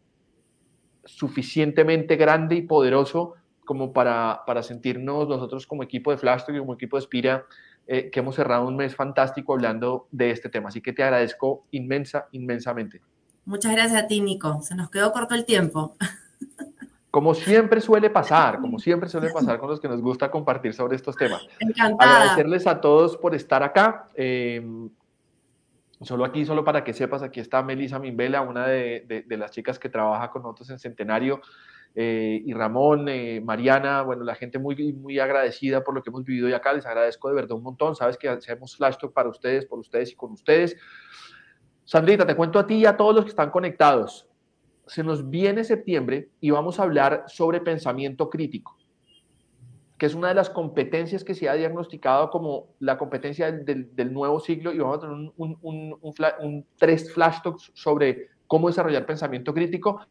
suficientemente 1.05 2.15
grande 2.15 2.55
y 2.55 2.61
poderoso 2.63 3.35
como 3.71 3.93
para, 3.93 4.41
para 4.45 4.63
sentirnos 4.63 5.29
nosotros 5.29 5.65
como 5.65 5.81
equipo 5.81 6.11
de 6.11 6.17
Flash 6.17 6.41
y 6.49 6.59
como 6.59 6.73
equipo 6.73 6.97
de 6.97 7.03
Spira, 7.03 7.45
eh, 7.87 8.09
que 8.11 8.19
hemos 8.19 8.35
cerrado 8.35 8.67
un 8.67 8.75
mes 8.75 8.93
fantástico 8.93 9.53
hablando 9.53 10.09
de 10.11 10.31
este 10.31 10.49
tema. 10.49 10.67
Así 10.67 10.81
que 10.81 10.91
te 10.91 11.03
agradezco 11.03 11.63
inmensa, 11.71 12.27
inmensamente. 12.33 13.01
Muchas 13.45 13.71
gracias 13.71 14.03
a 14.03 14.07
ti, 14.07 14.19
Nico. 14.19 14.61
Se 14.61 14.75
nos 14.75 14.89
quedó 14.89 15.13
corto 15.13 15.35
el 15.35 15.45
tiempo. 15.45 15.95
Como 17.11 17.33
siempre 17.33 17.79
suele 17.79 18.09
pasar, 18.09 18.59
como 18.59 18.77
siempre 18.77 19.07
suele 19.07 19.29
pasar 19.33 19.57
con 19.59 19.69
los 19.69 19.79
que 19.79 19.87
nos 19.87 20.01
gusta 20.01 20.29
compartir 20.29 20.73
sobre 20.73 20.97
estos 20.97 21.15
temas. 21.15 21.45
Encantada. 21.59 22.21
Agradecerles 22.21 22.67
a 22.67 22.81
todos 22.81 23.15
por 23.15 23.33
estar 23.33 23.63
acá. 23.63 24.07
Eh, 24.15 24.61
Solo 26.03 26.25
aquí, 26.25 26.45
solo 26.45 26.63
para 26.63 26.83
que 26.83 26.93
sepas, 26.93 27.21
aquí 27.21 27.39
está 27.39 27.61
Melissa 27.61 27.99
Mimbela, 27.99 28.41
una 28.41 28.65
de, 28.65 29.23
las 29.29 29.51
chicas 29.51 29.77
que 29.77 29.87
trabaja 29.87 30.31
con 30.31 30.41
nosotros 30.41 30.71
en 30.71 30.79
Centenario, 30.79 31.41
eh, 31.95 32.41
y 32.45 32.53
Ramón, 32.53 33.09
eh, 33.09 33.41
Mariana, 33.41 34.01
bueno, 34.01 34.23
la 34.23 34.35
gente 34.35 34.59
muy, 34.59 34.93
muy 34.93 35.19
agradecida 35.19 35.83
por 35.83 35.93
lo 35.93 36.01
que 36.01 36.09
hemos 36.09 36.23
vivido 36.23 36.47
hoy 36.47 36.53
acá, 36.53 36.73
les 36.73 36.85
agradezco 36.85 37.29
de 37.29 37.35
verdad 37.35 37.57
un 37.57 37.63
montón, 37.63 37.95
sabes 37.95 38.17
que 38.17 38.29
hacemos 38.29 38.75
Flash 38.75 38.97
Talk 38.97 39.13
para 39.13 39.29
ustedes, 39.29 39.65
por 39.65 39.79
ustedes 39.79 40.11
y 40.11 40.15
con 40.15 40.31
ustedes. 40.31 40.75
Sandrita, 41.83 42.25
te 42.25 42.35
cuento 42.35 42.59
a 42.59 42.65
ti 42.65 42.75
y 42.75 42.85
a 42.85 42.95
todos 42.95 43.15
los 43.15 43.25
que 43.25 43.31
están 43.31 43.51
conectados. 43.51 44.27
Se 44.87 45.03
nos 45.03 45.29
viene 45.29 45.63
septiembre 45.63 46.29
y 46.39 46.51
vamos 46.51 46.79
a 46.79 46.83
hablar 46.83 47.25
sobre 47.27 47.61
pensamiento 47.61 48.29
crítico 48.29 48.77
que 50.01 50.07
es 50.07 50.15
una 50.15 50.29
de 50.29 50.33
las 50.33 50.49
competencias 50.49 51.23
que 51.23 51.35
se 51.35 51.47
ha 51.47 51.53
diagnosticado 51.53 52.31
como 52.31 52.69
la 52.79 52.97
competencia 52.97 53.51
del, 53.51 54.11
nuevo 54.11 54.39
siglo 54.39 54.73
y 54.73 54.79
vamos 54.79 54.97
a 54.97 55.01
tener 55.01 55.31
un, 55.37 56.65
tres 56.75 57.13
flash 57.13 57.43
talks 57.43 57.71
sobre 57.75 58.29
cómo 58.47 58.67
desarrollar 58.67 59.05
pensamiento 59.05 59.53
crítico. 59.53 60.01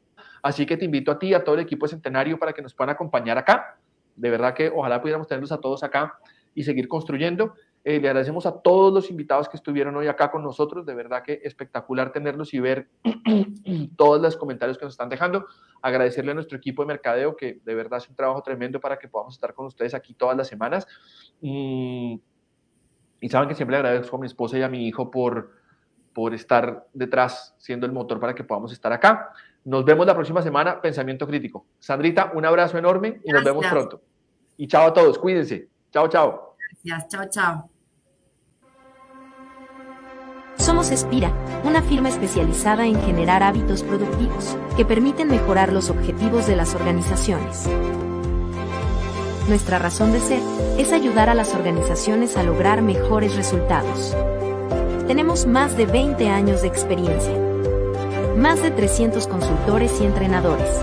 Así 0.43 0.67
que 0.67 0.77
te 0.77 0.85
invito 0.85 1.11
a 1.11 1.19
ti, 1.19 1.35
a 1.35 1.45
todo 1.45 1.55
el 1.55 1.63
equipo 1.63 1.87
de 1.87 1.91
Centenario 1.91 2.39
para 2.39 2.53
que 2.53 2.63
nos 2.63 2.75
puedan 2.75 2.95
acompañar 2.95 3.39
acá. 3.39 3.79
De 4.17 4.31
verdad 4.31 4.55
que 4.55 4.69
ojalá 4.69 5.01
pudiéramos 5.01 5.29
tenerlos 5.29 5.53
a 5.53 5.59
todos 5.59 5.83
acá 5.83 6.19
y 6.55 6.63
seguir 6.65 6.89
construyendo. 6.89 7.55
Eh, 7.83 7.99
le 7.99 8.09
agradecemos 8.09 8.45
a 8.45 8.61
todos 8.61 8.93
los 8.93 9.11
invitados 9.11 9.49
que 9.49 9.57
estuvieron 9.57 9.97
hoy 9.97 10.07
acá 10.07 10.31
con 10.31 10.43
nosotros. 10.43 10.85
De 10.85 10.95
verdad 10.95 11.23
que 11.23 11.41
espectacular 11.43 12.13
tenerlos 12.13 12.53
y 12.53 12.61
ver 12.61 12.89
todos 13.97 14.21
los 14.21 14.37
comentarios 14.37 14.77
que 14.77 14.85
nos 14.85 14.95
están 14.95 15.09
dejando. 15.09 15.47
Agradecerle 15.81 16.33
a 16.33 16.35
nuestro 16.35 16.59
equipo 16.59 16.83
de 16.83 16.89
mercadeo 16.89 17.37
que 17.37 17.61
de 17.65 17.75
verdad 17.75 17.99
hace 17.99 18.11
un 18.11 18.17
trabajo 18.17 18.43
tremendo 18.43 18.81
para 18.81 18.99
que 18.99 19.09
podamos 19.09 19.35
estar 19.35 19.55
con 19.55 19.67
ustedes 19.67 19.95
aquí 19.95 20.13
todas 20.15 20.37
las 20.37 20.49
semanas. 20.49 20.87
Y 21.41 22.21
saben 23.29 23.49
que 23.49 23.55
siempre 23.55 23.77
agradezco 23.77 24.17
a 24.17 24.21
mi 24.21 24.27
esposa 24.27 24.59
y 24.59 24.63
a 24.63 24.69
mi 24.69 24.87
hijo 24.87 25.11
por, 25.11 25.53
por 26.13 26.35
estar 26.35 26.87
detrás, 26.93 27.55
siendo 27.59 27.87
el 27.87 27.93
motor 27.93 28.21
para 28.21 28.35
que 28.35 28.45
podamos 28.45 28.73
estar 28.73 28.93
acá. 28.93 29.33
Nos 29.65 29.85
vemos 29.85 30.07
la 30.07 30.15
próxima 30.15 30.43
semana, 30.43 30.81
Pensamiento 30.81 31.27
Crítico. 31.27 31.67
Sandrita, 31.79 32.33
un 32.35 32.45
abrazo 32.45 32.79
enorme 32.79 33.21
y 33.25 33.31
nos 33.31 33.45
vemos 33.45 33.67
pronto. 33.67 34.01
Y 34.57 34.67
chao 34.67 34.89
a 34.89 34.93
todos, 34.93 35.19
cuídense. 35.19 35.69
Chao, 35.93 36.09
chao. 36.09 36.57
Gracias, 36.83 37.09
chao, 37.09 37.25
chao. 37.31 37.71
Somos 40.57 40.91
Espira, 40.91 41.33
una 41.65 41.81
firma 41.81 42.11
especializada 42.11 42.87
en 42.87 43.01
generar 43.03 43.43
hábitos 43.43 43.83
productivos 43.83 44.57
que 44.77 44.85
permiten 44.85 45.29
mejorar 45.29 45.73
los 45.73 45.89
objetivos 45.89 46.47
de 46.47 46.57
las 46.57 46.75
organizaciones. 46.75 47.69
Nuestra 49.49 49.79
razón 49.79 50.13
de 50.13 50.21
ser 50.21 50.41
es 50.79 50.93
ayudar 50.93 51.29
a 51.29 51.35
las 51.35 51.55
organizaciones 51.55 52.37
a 52.37 52.43
lograr 52.43 52.83
mejores 52.83 53.37
resultados. 53.37 54.15
Tenemos 55.07 55.47
más 55.47 55.77
de 55.77 55.87
20 55.87 56.29
años 56.29 56.63
de 56.63 56.69
experiencia, 56.69 57.35
más 58.37 58.63
de 58.63 58.71
300 58.71 59.27
consultores 59.27 60.01
y 60.01 60.05
entrenadores, 60.05 60.81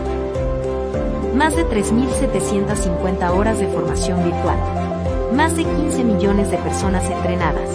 más 1.35 1.55
de 1.55 1.65
3.750 1.65 3.29
horas 3.31 3.59
de 3.59 3.67
formación 3.67 4.23
virtual 4.23 4.57
más 5.37 5.55
de 5.55 5.63
15 5.63 6.03
millones 6.03 6.49
de 6.49 6.57
personas 6.57 7.07
entrenadas. 7.09 7.69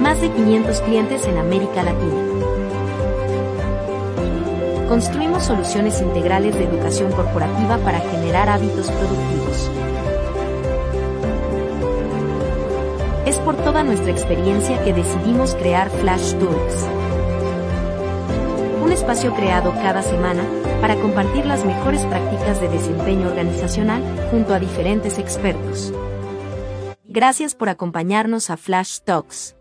Más 0.00 0.20
de 0.20 0.30
500 0.30 0.80
clientes 0.82 1.26
en 1.26 1.38
América 1.38 1.82
Latina. 1.82 2.22
Construimos 4.88 5.44
soluciones 5.44 6.00
integrales 6.02 6.54
de 6.54 6.64
educación 6.64 7.10
corporativa 7.12 7.78
para 7.78 8.00
generar 8.00 8.50
hábitos 8.50 8.90
productivos. 8.90 9.70
Es 13.24 13.38
por 13.38 13.56
toda 13.56 13.82
nuestra 13.82 14.10
experiencia 14.10 14.82
que 14.84 14.92
decidimos 14.92 15.54
crear 15.54 15.88
Flash 15.88 16.34
Tools. 16.34 17.03
Espacio 19.04 19.34
creado 19.34 19.70
cada 19.74 20.02
semana 20.02 20.42
para 20.80 20.96
compartir 20.96 21.44
las 21.44 21.62
mejores 21.62 22.06
prácticas 22.06 22.58
de 22.62 22.68
desempeño 22.70 23.28
organizacional 23.28 24.02
junto 24.30 24.54
a 24.54 24.58
diferentes 24.58 25.18
expertos. 25.18 25.92
Gracias 27.04 27.54
por 27.54 27.68
acompañarnos 27.68 28.48
a 28.48 28.56
Flash 28.56 29.00
Talks. 29.00 29.56